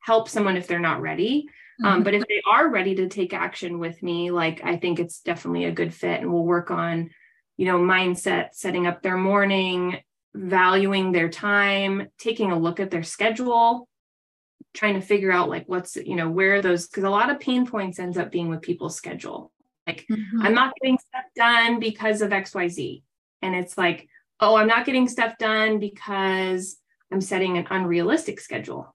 help 0.00 0.28
someone 0.28 0.56
if 0.56 0.66
they're 0.66 0.78
not 0.78 1.00
ready. 1.00 1.46
Mm-hmm. 1.80 1.86
Um, 1.86 2.02
but 2.02 2.14
if 2.14 2.22
they 2.28 2.42
are 2.46 2.68
ready 2.68 2.94
to 2.96 3.08
take 3.08 3.32
action 3.32 3.78
with 3.78 4.02
me, 4.02 4.30
like 4.30 4.60
I 4.62 4.76
think 4.76 5.00
it's 5.00 5.20
definitely 5.20 5.64
a 5.64 5.72
good 5.72 5.94
fit. 5.94 6.20
And 6.20 6.30
we'll 6.30 6.44
work 6.44 6.70
on, 6.70 7.10
you 7.56 7.64
know, 7.64 7.78
mindset, 7.78 8.50
setting 8.52 8.86
up 8.86 9.02
their 9.02 9.16
morning, 9.16 9.98
valuing 10.34 11.12
their 11.12 11.30
time, 11.30 12.08
taking 12.18 12.52
a 12.52 12.58
look 12.58 12.78
at 12.78 12.90
their 12.90 13.02
schedule, 13.02 13.88
trying 14.74 14.94
to 14.94 15.06
figure 15.06 15.32
out 15.32 15.48
like 15.48 15.64
what's, 15.66 15.96
you 15.96 16.14
know, 16.14 16.28
where 16.28 16.60
those, 16.60 16.86
because 16.86 17.04
a 17.04 17.10
lot 17.10 17.30
of 17.30 17.40
pain 17.40 17.66
points 17.66 17.98
ends 17.98 18.18
up 18.18 18.30
being 18.30 18.50
with 18.50 18.60
people's 18.60 18.96
schedule 18.96 19.50
like, 19.86 20.06
mm-hmm. 20.10 20.42
I'm 20.42 20.54
not 20.54 20.74
getting 20.80 20.98
stuff 20.98 21.24
done 21.34 21.78
because 21.80 22.22
of 22.22 22.30
XYZ. 22.30 23.02
And 23.42 23.54
it's 23.54 23.78
like, 23.78 24.08
oh, 24.40 24.56
I'm 24.56 24.66
not 24.66 24.86
getting 24.86 25.08
stuff 25.08 25.38
done 25.38 25.78
because 25.78 26.76
I'm 27.12 27.20
setting 27.20 27.56
an 27.56 27.66
unrealistic 27.70 28.40
schedule. 28.40 28.94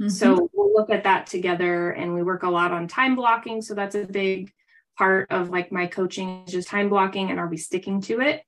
Mm-hmm. 0.00 0.08
So 0.08 0.48
we'll 0.52 0.72
look 0.72 0.90
at 0.90 1.04
that 1.04 1.26
together 1.26 1.90
and 1.90 2.14
we 2.14 2.22
work 2.22 2.42
a 2.42 2.50
lot 2.50 2.72
on 2.72 2.88
time 2.88 3.14
blocking. 3.16 3.60
So 3.60 3.74
that's 3.74 3.94
a 3.94 4.06
big 4.06 4.52
part 4.96 5.30
of 5.30 5.50
like 5.50 5.70
my 5.70 5.86
coaching 5.86 6.44
is 6.46 6.52
just 6.52 6.68
time 6.68 6.88
blocking 6.88 7.30
and 7.30 7.38
are 7.38 7.48
we 7.48 7.56
sticking 7.56 8.00
to 8.02 8.20
it? 8.20 8.42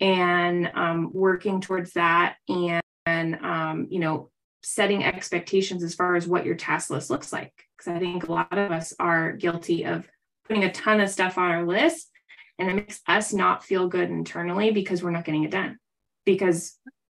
And 0.00 0.70
um, 0.74 1.10
working 1.12 1.60
towards 1.60 1.94
that 1.94 2.36
and, 2.48 2.82
and 3.06 3.34
um, 3.44 3.88
you 3.90 3.98
know, 3.98 4.30
setting 4.62 5.04
expectations 5.04 5.82
as 5.82 5.94
far 5.94 6.14
as 6.14 6.28
what 6.28 6.44
your 6.44 6.54
task 6.54 6.90
list 6.90 7.10
looks 7.10 7.32
like. 7.32 7.52
Because 7.76 7.92
I 7.92 7.98
think 7.98 8.28
a 8.28 8.32
lot 8.32 8.56
of 8.56 8.70
us 8.70 8.94
are 8.98 9.32
guilty 9.32 9.84
of 9.84 10.08
putting 10.48 10.64
a 10.64 10.72
ton 10.72 11.00
of 11.00 11.10
stuff 11.10 11.38
on 11.38 11.50
our 11.50 11.66
list 11.66 12.10
and 12.58 12.70
it 12.70 12.74
makes 12.74 13.00
us 13.06 13.32
not 13.32 13.64
feel 13.64 13.88
good 13.88 14.10
internally 14.10 14.70
because 14.70 15.02
we're 15.02 15.10
not 15.10 15.24
getting 15.24 15.44
it 15.44 15.50
done. 15.50 15.78
Because 16.24 16.76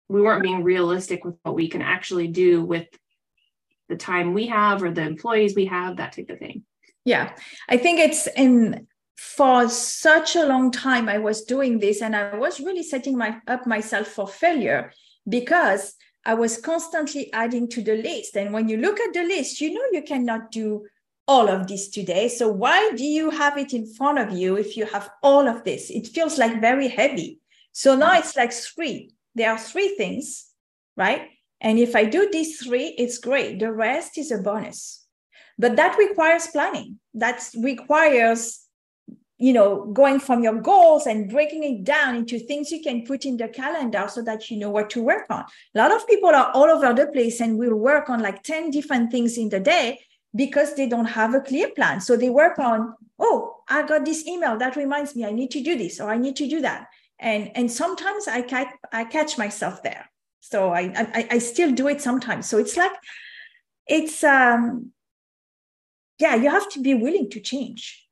we 0.09 0.21
weren't 0.21 0.43
being 0.43 0.63
realistic 0.63 1.23
with 1.23 1.35
what 1.43 1.55
we 1.55 1.69
can 1.69 1.81
actually 1.81 2.27
do 2.27 2.63
with 2.63 2.87
the 3.87 3.95
time 3.95 4.33
we 4.33 4.47
have 4.47 4.83
or 4.83 4.91
the 4.91 5.01
employees 5.01 5.55
we 5.55 5.65
have 5.65 5.97
that 5.97 6.13
type 6.13 6.29
of 6.29 6.39
thing. 6.39 6.63
Yeah. 7.05 7.33
I 7.69 7.77
think 7.77 7.99
it's 7.99 8.27
in 8.27 8.87
for 9.19 9.67
such 9.67 10.37
a 10.37 10.45
long 10.45 10.71
time 10.71 11.09
i 11.09 11.17
was 11.17 11.43
doing 11.43 11.77
this 11.77 12.01
and 12.01 12.15
i 12.15 12.33
was 12.37 12.61
really 12.61 12.81
setting 12.81 13.17
my 13.17 13.37
up 13.47 13.67
myself 13.67 14.07
for 14.07 14.25
failure 14.25 14.93
because 15.27 15.95
i 16.25 16.33
was 16.33 16.55
constantly 16.55 17.31
adding 17.33 17.67
to 17.67 17.81
the 17.81 17.97
list. 17.97 18.37
And 18.37 18.53
when 18.53 18.69
you 18.69 18.77
look 18.77 18.97
at 18.97 19.13
the 19.13 19.23
list 19.23 19.59
you 19.59 19.73
know 19.73 19.83
you 19.91 20.03
cannot 20.03 20.51
do 20.51 20.85
all 21.29 21.47
of 21.47 21.67
this 21.67 21.89
today. 21.89 22.27
So 22.27 22.47
why 22.47 22.91
do 22.97 23.03
you 23.03 23.29
have 23.29 23.55
it 23.55 23.71
in 23.71 23.85
front 23.85 24.17
of 24.17 24.31
you 24.31 24.57
if 24.57 24.75
you 24.75 24.87
have 24.87 25.11
all 25.21 25.47
of 25.47 25.63
this? 25.63 25.91
It 25.91 26.07
feels 26.07 26.39
like 26.39 26.59
very 26.59 26.87
heavy. 26.87 27.39
So 27.71 27.95
now 27.95 28.13
mm. 28.13 28.19
it's 28.19 28.35
like 28.35 28.51
three. 28.51 29.11
There 29.35 29.51
are 29.51 29.59
three 29.59 29.89
things, 29.89 30.47
right? 30.97 31.27
And 31.61 31.77
if 31.77 31.95
I 31.95 32.05
do 32.05 32.27
these 32.31 32.59
three, 32.59 32.95
it's 32.97 33.19
great. 33.19 33.59
The 33.59 33.71
rest 33.71 34.17
is 34.17 34.31
a 34.31 34.39
bonus. 34.39 35.05
But 35.59 35.75
that 35.75 35.99
requires 35.99 36.47
planning. 36.47 36.99
That 37.13 37.47
requires, 37.61 38.65
you 39.37 39.53
know, 39.53 39.85
going 39.85 40.19
from 40.19 40.41
your 40.41 40.59
goals 40.59 41.05
and 41.05 41.29
breaking 41.29 41.63
it 41.63 41.83
down 41.83 42.15
into 42.15 42.39
things 42.39 42.71
you 42.71 42.81
can 42.81 43.05
put 43.05 43.23
in 43.25 43.37
the 43.37 43.49
calendar 43.49 44.07
so 44.09 44.23
that 44.23 44.49
you 44.49 44.57
know 44.57 44.71
what 44.71 44.89
to 44.91 45.03
work 45.03 45.27
on. 45.29 45.45
A 45.75 45.77
lot 45.77 45.91
of 45.91 46.07
people 46.07 46.29
are 46.29 46.49
all 46.55 46.71
over 46.71 46.91
the 46.91 47.05
place 47.11 47.39
and 47.39 47.59
will 47.59 47.75
work 47.75 48.09
on 48.09 48.19
like 48.19 48.41
10 48.41 48.71
different 48.71 49.11
things 49.11 49.37
in 49.37 49.49
the 49.49 49.59
day 49.59 49.99
because 50.35 50.75
they 50.75 50.87
don't 50.87 51.05
have 51.05 51.33
a 51.33 51.41
clear 51.41 51.69
plan. 51.69 52.01
So 52.01 52.15
they 52.15 52.29
work 52.29 52.59
on, 52.59 52.95
oh, 53.17 53.57
I 53.67 53.83
got 53.83 54.05
this 54.05 54.27
email 54.27 54.57
that 54.57 54.75
reminds 54.75 55.15
me 55.15 55.25
I 55.25 55.31
need 55.31 55.51
to 55.51 55.61
do 55.61 55.77
this 55.77 55.99
or 55.99 56.09
I 56.09 56.17
need 56.17 56.35
to 56.37 56.47
do 56.47 56.61
that. 56.61 56.87
And 57.19 57.51
and 57.55 57.69
sometimes 57.69 58.27
I 58.27 58.41
catch 58.41 58.69
I 58.93 59.03
catch 59.03 59.37
myself 59.37 59.83
there. 59.83 60.09
So 60.39 60.71
I, 60.71 60.93
I 60.95 61.27
I 61.31 61.37
still 61.39 61.71
do 61.71 61.87
it 61.87 62.01
sometimes. 62.01 62.47
So 62.47 62.57
it's 62.57 62.77
like 62.77 62.93
it's 63.87 64.23
um 64.23 64.91
yeah, 66.17 66.35
you 66.35 66.49
have 66.49 66.69
to 66.71 66.81
be 66.81 66.93
willing 66.93 67.29
to 67.31 67.39
change 67.39 68.07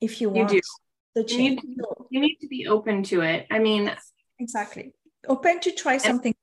if 0.00 0.20
you 0.20 0.28
want 0.30 0.52
you 0.52 0.60
do. 0.60 0.66
the 1.14 1.24
change. 1.24 1.60
You 1.62 1.68
need, 1.68 1.76
to, 1.76 2.06
you 2.10 2.20
need 2.20 2.36
to 2.40 2.48
be 2.48 2.66
open 2.66 3.02
to 3.04 3.22
it. 3.22 3.46
I 3.50 3.58
mean 3.58 3.90
exactly. 4.38 4.92
Open 5.28 5.60
to 5.60 5.70
try 5.70 5.96
something 5.96 6.34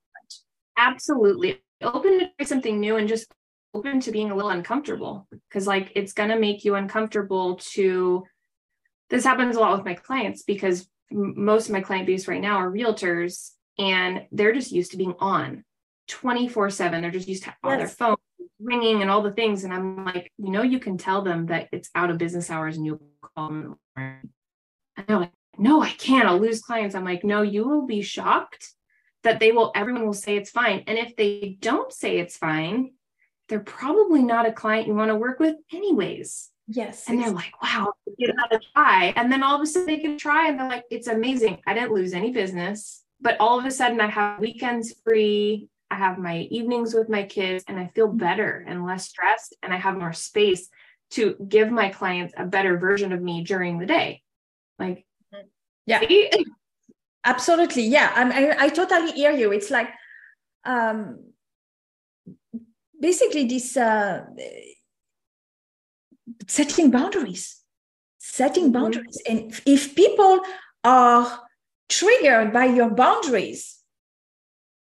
Absolutely. 0.78 1.62
Open 1.82 2.20
to 2.20 2.30
try 2.38 2.46
something 2.46 2.80
new 2.80 2.96
and 2.96 3.08
just 3.08 3.28
open 3.74 4.00
to 4.02 4.12
being 4.12 4.32
a 4.32 4.36
little 4.36 4.52
uncomfortable 4.52 5.28
because 5.48 5.68
like 5.68 5.92
it's 5.96 6.14
going 6.14 6.30
to 6.30 6.40
make 6.40 6.66
you 6.66 6.76
uncomfortable 6.76 7.56
to 7.58 8.26
this 9.10 9.24
happens 9.24 9.56
a 9.56 9.60
lot 9.60 9.76
with 9.76 9.86
my 9.86 9.94
clients 9.94 10.44
because 10.44 10.88
most 11.12 11.68
of 11.68 11.74
my 11.74 11.82
client 11.82 12.06
base 12.06 12.28
right 12.28 12.42
now 12.42 12.58
are 12.58 12.72
realtors 12.72 13.52
and 13.78 14.26
they're 14.32 14.54
just 14.54 14.72
used 14.72 14.92
to 14.92 14.98
being 14.98 15.16
on 15.20 15.64
24 16.08 16.70
7 16.70 17.02
they're 17.02 17.12
just 17.12 17.28
used 17.28 17.44
to 17.44 17.54
on 17.64 17.78
their 17.78 17.88
phone 17.88 18.16
ringing 18.60 19.02
and 19.02 19.10
all 19.10 19.22
the 19.22 19.32
things. 19.32 19.64
And 19.64 19.74
i'm 19.74 20.06
like 20.06 20.32
you 20.38 20.52
know 20.52 20.64
you 20.64 20.80
can 20.80 20.98
tell 20.98 21.22
them 21.22 21.48
that 21.48 21.70
it's 21.72 21.90
out 21.96 22.10
of 22.10 22.18
business 22.18 22.50
hours 22.50 22.78
and 22.78 22.86
you'll 22.86 23.02
call 23.36 23.48
them 23.48 23.76
and 23.96 24.30
they're 25.08 25.20
like 25.20 25.32
no 25.58 25.82
i 25.82 25.92
can't. 25.92 26.28
I'll 26.28 26.40
lose 26.40 26.62
clients. 26.62 26.96
I'm 26.96 27.06
like 27.06 27.24
no 27.24 27.42
you 27.42 27.68
will 27.68 27.86
be 27.86 28.02
shocked 28.02 28.74
that 29.24 29.40
they 29.40 29.52
will 29.52 29.72
everyone 29.76 30.06
will 30.06 30.14
say 30.14 30.38
it's 30.38 30.50
fine. 30.50 30.84
And 30.88 30.98
if 30.98 31.16
they 31.16 31.58
don't 31.60 31.92
say 31.92 32.18
it's 32.18 32.38
fine 32.38 32.92
they're 33.50 33.60
probably 33.60 34.22
not 34.22 34.48
a 34.48 34.52
client 34.52 34.88
you 34.88 34.96
want 34.96 35.10
to 35.10 35.16
work 35.16 35.40
with 35.40 35.56
anyways. 35.74 36.50
Yes. 36.68 37.10
And 37.10 37.20
they're 37.20 37.32
like, 37.32 37.52
wow, 37.64 37.94
give 38.20 38.30
it 38.30 38.36
a 38.52 38.60
try. 38.74 39.12
And 39.16 39.32
then 39.32 39.42
all 39.42 39.56
of 39.56 39.62
a 39.62 39.66
sudden 39.66 39.88
they 39.88 39.98
can 39.98 40.20
try 40.20 40.48
and 40.48 40.60
they're 40.60 40.70
like, 40.70 40.86
it's 40.92 41.08
amazing. 41.08 41.58
I 41.66 41.74
didn't 41.74 41.94
lose 41.94 42.14
any 42.14 42.32
business, 42.32 43.04
but 43.20 43.38
all 43.40 43.58
of 43.58 43.66
a 43.66 43.72
sudden 43.72 44.00
I 44.00 44.08
have 44.08 44.40
weekends 44.40 44.94
free. 45.04 45.68
I 45.92 45.96
have 45.96 46.20
my 46.20 46.42
evenings 46.52 46.94
with 46.94 47.10
my 47.10 47.24
kids, 47.24 47.64
and 47.68 47.80
I 47.80 47.88
feel 47.88 48.08
mm-hmm. 48.08 48.18
better 48.18 48.64
and 48.68 48.86
less 48.86 49.10
stressed, 49.10 49.56
and 49.64 49.74
I 49.74 49.78
have 49.78 49.98
more 49.98 50.14
space 50.14 50.70
to 51.12 51.36
give 51.48 51.72
my 51.72 51.90
clients 51.90 52.34
a 52.38 52.46
better 52.46 52.78
version 52.78 53.12
of 53.12 53.22
me 53.22 53.44
during 53.44 53.80
the 53.80 53.88
day. 53.88 54.22
Like, 54.78 55.06
yeah, 55.88 56.02
absolutely. 57.26 57.84
Yeah, 57.88 58.12
I, 58.16 58.52
I, 58.52 58.66
I 58.66 58.70
totally 58.70 59.14
hear 59.14 59.32
you. 59.32 59.52
It's 59.52 59.72
like, 59.72 59.90
um, 60.64 61.29
basically 63.00 63.46
this 63.46 63.78
uh, 63.78 64.26
setting 66.48 66.92
boundaries, 66.92 67.58
setting 68.18 68.66
mm-hmm. 68.66 68.74
boundaries, 68.74 69.22
and 69.28 69.60
if 69.66 69.96
people 69.96 70.42
are 70.84 71.42
triggered 71.88 72.54
by 72.54 72.66
your 72.66 72.90
boundaries, 72.90 73.78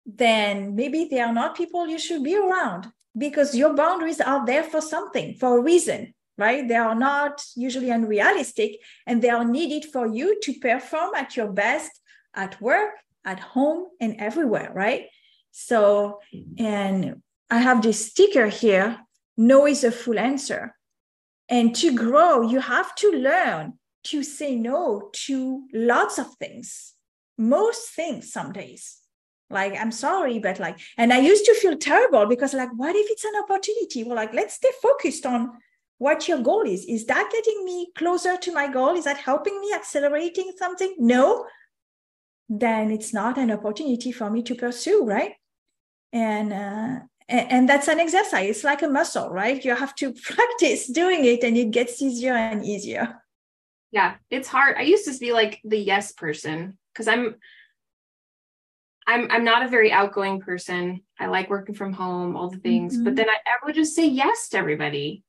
then 0.07 0.75
maybe 0.75 1.09
they 1.11 1.21
are 1.21 1.33
not 1.33 1.57
people 1.57 1.87
you 1.87 1.99
should 1.99 2.23
be 2.23 2.37
around 2.37 2.89
because 3.17 3.55
your 3.55 3.75
boundaries 3.75 4.21
are 4.21 4.45
there 4.45 4.65
for 4.65 4.81
something, 4.81 5.35
for 5.35 5.59
a 5.59 5.63
reason, 5.63 6.13
right? 6.37 6.67
They 6.67 6.75
are 6.77 6.95
not 6.95 7.43
usually 7.57 7.91
unrealistic 7.91 8.81
and 9.07 9.23
they 9.23 9.31
are 9.31 9.45
needed 9.45 9.85
for 9.87 10.07
you 10.07 10.41
to 10.43 10.53
perform 10.55 11.15
at 11.15 11.37
your 11.37 11.49
best 11.49 11.91
at 12.35 12.61
work, 12.61 12.91
at 13.25 13.41
home, 13.41 13.87
and 14.01 14.17
everywhere, 14.19 14.71
right? 14.75 15.07
So, 15.53 16.21
and 16.59 17.23
I 17.51 17.59
have 17.59 17.83
this 17.83 18.11
sticker 18.11 18.47
here 18.49 19.05
no 19.37 19.67
is 19.67 19.85
a 19.85 19.91
full 19.91 20.19
answer. 20.19 20.77
And 21.49 21.75
to 21.77 21.95
grow, 21.95 22.43
you 22.43 22.61
have 22.61 22.95
to 22.97 23.11
learn 23.11 23.75
to 24.05 24.23
say 24.23 24.55
no 24.55 25.11
to 25.13 25.67
lots 25.73 26.19
of 26.19 26.35
things, 26.37 26.95
most 27.37 27.91
things 27.95 28.33
some 28.33 28.53
days. 28.53 28.99
Like 29.51 29.75
i'm 29.79 29.93
sorry 29.93 30.39
but 30.39 30.59
like 30.59 30.79
and 30.97 31.13
i 31.13 31.19
used 31.19 31.45
to 31.45 31.55
feel 31.55 31.77
terrible 31.77 32.25
because 32.27 32.55
like 32.55 32.71
what 32.77 32.97
if 32.97 33.07
it's 33.11 33.25
an 33.25 33.35
opportunity? 33.43 34.03
Well 34.03 34.17
like 34.17 34.33
let's 34.33 34.55
stay 34.55 34.71
focused 34.83 35.27
on 35.27 35.53
what 35.99 36.27
your 36.27 36.39
goal 36.39 36.63
is. 36.63 36.85
Is 36.87 37.05
that 37.07 37.31
getting 37.31 37.65
me 37.65 37.93
closer 37.95 38.37
to 38.37 38.53
my 38.53 38.69
goal? 38.69 38.97
Is 38.97 39.05
that 39.05 39.19
helping 39.19 39.61
me 39.61 39.73
accelerating 39.75 40.53
something? 40.57 40.97
No. 40.99 41.47
Then 42.49 42.91
it's 42.91 43.13
not 43.13 43.39
an 43.39 43.51
opportunity 43.51 44.13
for 44.13 44.31
me 44.31 44.43
to 44.45 44.55
pursue 44.55 45.05
right? 45.05 45.33
And 46.13 46.53
uh, 46.53 47.01
and 47.29 47.69
that's 47.69 47.89
an 47.89 47.99
exercise 47.99 48.51
it's 48.51 48.65
like 48.65 48.83
a 48.83 48.89
muscle 48.89 49.31
right 49.31 49.65
you 49.65 49.75
have 49.75 49.95
to 49.95 50.13
practice 50.23 50.87
doing 50.89 51.25
it 51.25 51.43
and 51.43 51.57
it 51.57 51.71
gets 51.71 52.01
easier 52.03 52.35
and 52.35 52.65
easier 52.65 53.23
yeah 53.91 54.15
it's 54.31 54.49
hard 54.49 54.77
i 54.77 54.83
used 54.83 55.11
to 55.11 55.19
be 55.19 55.33
like 55.33 55.61
the 55.65 55.79
yes 55.79 56.13
person 56.13 56.77
because 56.93 57.09
i'm 57.09 57.35
I'm 59.07 59.31
I'm 59.31 59.45
not 59.45 59.63
a 59.63 59.69
very 59.69 59.93
outgoing 59.93 60.41
person. 60.41 61.03
I 61.19 61.27
like 61.27 61.51
working 61.51 61.75
from 61.75 61.93
home, 61.93 62.37
all 62.37 62.49
the 62.49 62.59
things. 62.59 62.95
Mm-hmm. 62.95 63.05
But 63.05 63.17
then 63.17 63.29
I, 63.29 63.37
I, 63.47 63.67
would 63.67 63.75
just 63.75 63.95
say 63.95 64.07
yes 64.07 64.49
to 64.51 64.59
everybody. 64.59 65.23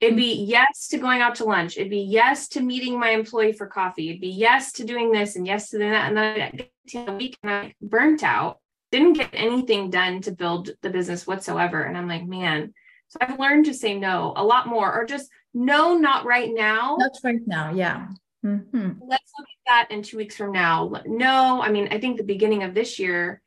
It'd 0.00 0.16
be 0.16 0.34
mm-hmm. 0.34 0.50
yes 0.50 0.88
to 0.88 0.98
going 0.98 1.22
out 1.22 1.36
to 1.36 1.44
lunch. 1.44 1.78
It'd 1.78 1.90
be 1.90 2.00
yes 2.00 2.48
to 2.48 2.60
meeting 2.60 3.00
my 3.00 3.10
employee 3.10 3.52
for 3.52 3.66
coffee. 3.66 4.10
It'd 4.10 4.20
be 4.20 4.28
yes 4.28 4.72
to 4.72 4.84
doing 4.84 5.12
this 5.12 5.36
and 5.36 5.46
yes 5.46 5.70
to 5.70 5.78
doing 5.78 5.92
that. 5.92 6.08
And 6.08 6.16
then 6.16 6.40
I 6.40 6.50
get 6.50 6.70
to 6.88 7.10
a 7.10 7.16
week 7.16 7.38
and 7.42 7.50
I 7.50 7.74
burnt 7.80 8.22
out. 8.22 8.58
Didn't 8.92 9.14
get 9.14 9.30
anything 9.32 9.90
done 9.90 10.20
to 10.22 10.32
build 10.32 10.70
the 10.82 10.90
business 10.90 11.26
whatsoever. 11.26 11.82
And 11.82 11.96
I'm 11.96 12.08
like, 12.08 12.26
man. 12.26 12.72
So 13.08 13.18
I've 13.20 13.38
learned 13.38 13.66
to 13.66 13.74
say 13.74 13.94
no 13.94 14.32
a 14.36 14.44
lot 14.44 14.66
more, 14.66 14.92
or 14.92 15.04
just 15.04 15.30
no, 15.54 15.96
not 15.96 16.24
right 16.24 16.50
now. 16.52 16.96
Not 16.98 17.12
right 17.22 17.40
now. 17.46 17.72
Yeah. 17.72 18.08
Mm-hmm. 18.44 19.00
Let's 19.06 19.32
look 19.38 19.48
at 19.48 19.66
that 19.66 19.88
in 19.90 20.02
two 20.02 20.16
weeks 20.16 20.36
from 20.36 20.52
now. 20.52 20.92
No, 21.06 21.62
I 21.62 21.70
mean, 21.70 21.88
I 21.90 21.98
think 21.98 22.16
the 22.16 22.24
beginning 22.24 22.62
of 22.62 22.74
this 22.74 22.98
year, 22.98 23.40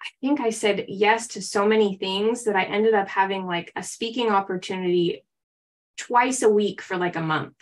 I 0.00 0.08
think 0.20 0.40
I 0.40 0.50
said 0.50 0.86
yes 0.88 1.28
to 1.28 1.42
so 1.42 1.66
many 1.66 1.96
things 1.96 2.44
that 2.44 2.56
I 2.56 2.64
ended 2.64 2.94
up 2.94 3.08
having 3.08 3.46
like 3.46 3.72
a 3.76 3.82
speaking 3.82 4.30
opportunity 4.30 5.24
twice 5.98 6.42
a 6.42 6.48
week 6.48 6.80
for 6.80 6.96
like 6.96 7.16
a 7.16 7.22
month. 7.22 7.54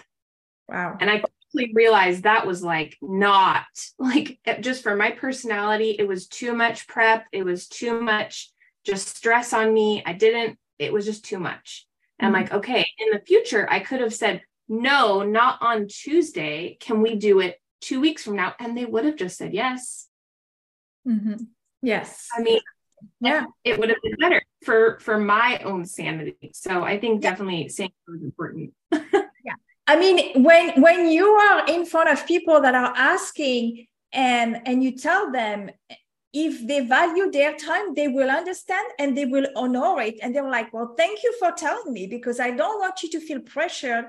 Wow. 0.69 0.97
And 1.01 1.11
I 1.11 1.23
quickly 1.51 1.73
realized 1.75 2.23
that 2.23 2.47
was 2.47 2.63
like 2.63 2.97
not 3.01 3.65
like 3.99 4.39
just 4.61 4.83
for 4.83 4.97
my 4.97 5.11
personality, 5.11 5.97
it 5.99 6.07
was 6.07 6.27
too 6.27 6.55
much 6.55 6.87
prep. 6.87 7.27
It 7.33 7.45
was 7.45 7.69
too 7.69 8.01
much 8.01 8.51
just 8.85 9.17
stress 9.17 9.53
on 9.53 9.73
me. 9.73 10.03
I 10.05 10.13
didn't, 10.13 10.59
it 10.79 10.93
was 10.93 11.05
just 11.05 11.25
too 11.25 11.39
much. 11.39 11.87
Mm-hmm. 12.21 12.27
I'm 12.27 12.33
like, 12.33 12.53
okay, 12.53 12.87
in 12.99 13.11
the 13.13 13.21
future, 13.25 13.69
I 13.71 13.81
could 13.81 14.01
have 14.01 14.15
said, 14.15 14.43
no, 14.69 15.23
not 15.23 15.59
on 15.61 15.89
Tuesday. 15.89 16.77
Can 16.81 17.03
we 17.03 17.17
do 17.17 17.41
it 17.41 17.61
two 17.81 18.01
weeks 18.01 18.23
from 18.25 18.37
now? 18.37 18.55
And 18.59 18.77
they 18.77 18.85
would 18.85 19.05
have 19.05 19.17
just 19.17 19.39
said 19.39 19.55
yes. 19.55 20.09
Mm-hmm. 21.07 21.45
Yes. 21.83 22.29
I 22.37 22.43
mean, 22.43 22.61
yeah, 23.21 23.45
it 23.65 23.79
would 23.79 23.89
have 23.89 23.99
been 24.03 24.17
better 24.19 24.43
for 24.65 24.99
for 25.01 25.19
my 25.19 25.61
own 25.65 25.85
sanity. 25.85 26.51
So 26.53 26.83
I 26.83 26.99
think 26.99 27.23
definitely 27.23 27.69
saying 27.69 27.93
was 28.07 28.23
important. 28.23 28.75
I 29.89 29.99
mean, 29.99 30.43
when 30.45 30.81
when 30.81 31.11
you 31.11 31.27
are 31.27 31.67
in 31.67 31.87
front 31.87 32.11
of 32.11 32.27
people 32.27 32.61
that 32.61 32.75
are 32.75 32.93
asking 32.95 33.87
and 34.13 34.61
and 34.67 34.85
you 34.85 34.97
tell 34.97 35.33
them 35.33 35.71
if 36.33 36.67
they 36.67 36.81
value 36.81 37.31
their 37.31 37.55
time, 37.57 37.95
they 37.95 38.07
will 38.07 38.31
understand 38.31 38.87
and 38.99 39.17
they 39.17 39.25
will 39.25 39.47
honor 39.57 40.01
it. 40.03 40.17
And 40.23 40.35
they're 40.35 40.49
like, 40.49 40.73
well, 40.75 40.95
thank 40.97 41.23
you 41.23 41.35
for 41.39 41.53
telling 41.53 41.93
me 41.93 42.07
because 42.07 42.39
I 42.39 42.51
don't 42.51 42.79
want 42.79 43.03
you 43.03 43.11
to 43.11 43.21
feel 43.21 43.41
pressured 43.41 44.05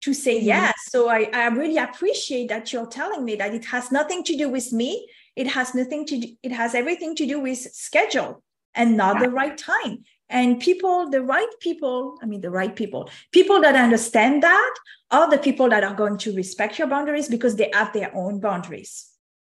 to 0.00 0.14
say 0.14 0.38
mm-hmm. 0.38 0.46
yes. 0.46 0.74
So 0.88 1.08
I, 1.10 1.28
I 1.32 1.48
really 1.48 1.76
appreciate 1.76 2.48
that 2.48 2.72
you're 2.72 2.86
telling 2.86 3.24
me 3.24 3.36
that 3.36 3.52
it 3.52 3.66
has 3.66 3.92
nothing 3.92 4.24
to 4.24 4.36
do 4.36 4.48
with 4.48 4.72
me. 4.72 5.06
It 5.36 5.46
has 5.48 5.74
nothing 5.74 6.06
to 6.06 6.18
do, 6.18 6.28
it 6.42 6.52
has 6.52 6.74
everything 6.74 7.14
to 7.16 7.26
do 7.26 7.38
with 7.40 7.58
schedule 7.58 8.42
and 8.74 8.96
not 8.96 9.16
yeah. 9.16 9.26
the 9.26 9.30
right 9.30 9.58
time. 9.58 10.04
And 10.30 10.60
people, 10.60 11.08
the 11.08 11.22
right 11.22 11.48
people, 11.60 12.18
I 12.22 12.26
mean, 12.26 12.40
the 12.40 12.50
right 12.50 12.74
people, 12.74 13.10
people 13.32 13.60
that 13.62 13.74
understand 13.74 14.42
that 14.42 14.74
are 15.10 15.30
the 15.30 15.38
people 15.38 15.70
that 15.70 15.84
are 15.84 15.94
going 15.94 16.18
to 16.18 16.34
respect 16.34 16.78
your 16.78 16.88
boundaries 16.88 17.28
because 17.28 17.56
they 17.56 17.70
have 17.72 17.92
their 17.92 18.14
own 18.14 18.40
boundaries. 18.40 19.08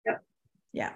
Yeah. 0.04 0.16
Yeah, 0.72 0.90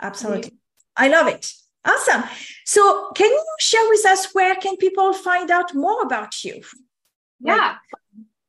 absolutely. 0.00 0.50
Mm-hmm. 0.50 1.04
I 1.04 1.08
love 1.08 1.28
it. 1.28 1.52
Awesome. 1.84 2.24
So, 2.64 3.10
can 3.14 3.28
you 3.30 3.44
share 3.60 3.84
with 3.88 4.04
us 4.06 4.32
where 4.34 4.54
can 4.56 4.76
people 4.76 5.12
find 5.12 5.50
out 5.50 5.74
more 5.74 6.02
about 6.02 6.44
you? 6.44 6.62
Yeah. 7.40 7.54
Like, 7.54 7.76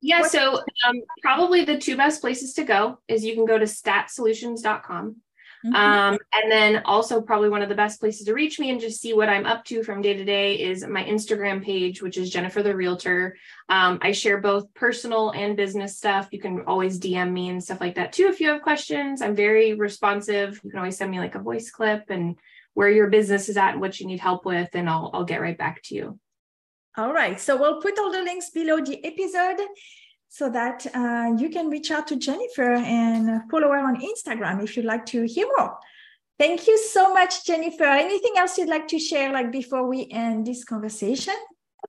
yeah, 0.02 0.22
what- 0.22 0.32
so 0.32 0.60
um, 0.88 1.02
probably 1.22 1.66
the 1.66 1.78
two 1.78 1.96
best 1.96 2.22
places 2.22 2.54
to 2.56 2.64
go 2.64 3.00
is 3.08 3.24
you 3.24 3.36
can 3.36 3.46
go 3.46 3.58
to 3.58 3.66
staatssolutions.com. 3.66 5.18
Mm-hmm. 5.66 5.76
Um, 5.76 6.18
and 6.34 6.52
then 6.52 6.82
also 6.86 7.22
probably 7.22 7.50
one 7.50 7.62
of 7.62 7.70
the 7.70 7.76
best 7.76 8.00
places 8.00 8.26
to 8.26 8.34
reach 8.34 8.60
me 8.60 8.70
and 8.70 8.82
just 8.82 9.00
see 9.00 9.14
what 9.14 9.30
I'm 9.30 9.46
up 9.46 9.64
to 9.66 9.84
from 9.84 10.02
day 10.02 10.14
to 10.14 10.26
day 10.26 10.56
is 10.56 10.86
my 10.86 11.04
Instagram 11.04 11.64
page, 11.64 12.02
which 12.02 12.18
is 12.18 12.30
Jennifer 12.30 12.62
the 12.62 12.76
Realtor. 12.76 13.38
Um, 13.70 14.00
I 14.02 14.12
share 14.12 14.42
both 14.42 14.74
personal 14.74 15.30
and 15.32 15.56
business 15.56 15.98
stuff. 15.98 16.28
You 16.32 16.40
can 16.40 16.64
always 16.66 17.00
DM 17.00 17.32
me 17.32 17.50
and 17.50 17.64
stuff 17.64 17.80
like 17.80 17.96
that 17.96 18.12
too 18.12 18.28
if 18.28 18.42
you 18.42 18.50
have 18.50 18.62
questions. 18.62 19.22
I'm 19.22 19.36
very 19.36 19.74
responsive. 19.74 20.60
You 20.64 20.70
can 20.70 20.80
always 20.80 20.98
send 20.98 21.12
me 21.12 21.20
like 21.20 21.36
a 21.36 21.40
voice 21.40 21.72
clip 21.72 22.10
and 22.10 22.36
where 22.74 22.90
your 22.90 23.10
business 23.10 23.50
is 23.50 23.58
at 23.58 23.72
and 23.72 23.82
what 23.82 24.00
you 24.00 24.08
need 24.08 24.20
help 24.20 24.46
with, 24.46 24.70
and 24.74 24.90
I'll 24.90 25.12
I'll 25.14 25.26
get 25.26 25.42
right 25.42 25.58
back 25.58 25.82
to 25.84 25.96
you. 25.96 26.20
All 26.98 27.14
right. 27.14 27.40
So 27.40 27.56
we'll 27.58 27.82
put 27.82 27.98
all 27.98 28.12
the 28.12 28.22
links 28.22 28.50
below 28.50 28.80
the 28.80 29.04
episode 29.04 29.60
so 30.34 30.50
that 30.50 30.88
uh, 30.96 31.32
you 31.38 31.48
can 31.48 31.70
reach 31.70 31.92
out 31.92 32.08
to 32.08 32.16
Jennifer 32.16 32.74
and 32.74 33.48
follow 33.52 33.68
her 33.68 33.78
on 33.78 34.02
Instagram 34.02 34.64
if 34.64 34.76
you'd 34.76 34.84
like 34.84 35.06
to 35.06 35.28
hear 35.28 35.46
more. 35.56 35.78
Thank 36.40 36.66
you 36.66 36.76
so 36.80 37.14
much, 37.14 37.46
Jennifer. 37.46 37.84
Anything 37.84 38.34
else 38.38 38.58
you'd 38.58 38.68
like 38.68 38.88
to 38.88 38.98
share, 38.98 39.32
like 39.32 39.52
before 39.52 39.88
we 39.88 40.08
end 40.10 40.48
this 40.48 40.64
conversation? 40.64 41.36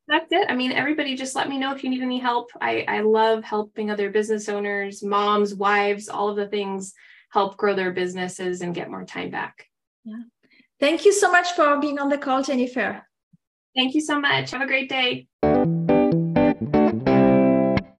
That's 0.09 0.31
it. 0.31 0.51
I 0.51 0.55
mean, 0.55 0.73
everybody 0.73 1.17
just 1.17 1.35
let 1.35 1.49
me 1.49 1.57
know 1.57 1.73
if 1.75 1.83
you 1.83 1.89
need 1.89 2.03
any 2.03 2.19
help. 2.19 2.51
I, 2.61 2.85
I 2.87 3.01
love 3.01 3.45
helping 3.45 3.91
other 3.91 4.11
business 4.11 4.51
owners, 4.51 5.03
moms, 5.03 5.55
wives, 5.55 6.11
all 6.11 6.29
of 6.29 6.37
the 6.37 6.47
things 6.47 6.93
help 7.31 7.57
grow 7.57 7.75
their 7.75 7.93
businesses 7.93 8.61
and 8.61 8.75
get 8.75 8.91
more 8.91 9.07
time 9.07 9.31
back. 9.31 9.71
Yeah. 10.05 10.25
Thank 10.81 11.07
you 11.07 11.15
so 11.15 11.33
much 11.33 11.53
for 11.53 11.81
being 11.81 11.99
on 11.99 12.11
the 12.11 12.19
call, 12.19 12.43
Jennifer. 12.43 13.07
Thank 13.75 13.95
you 13.95 14.03
so 14.03 14.21
much. 14.21 14.51
Have 14.51 14.61
a 14.61 14.67
great 14.67 14.91
day. 14.91 15.29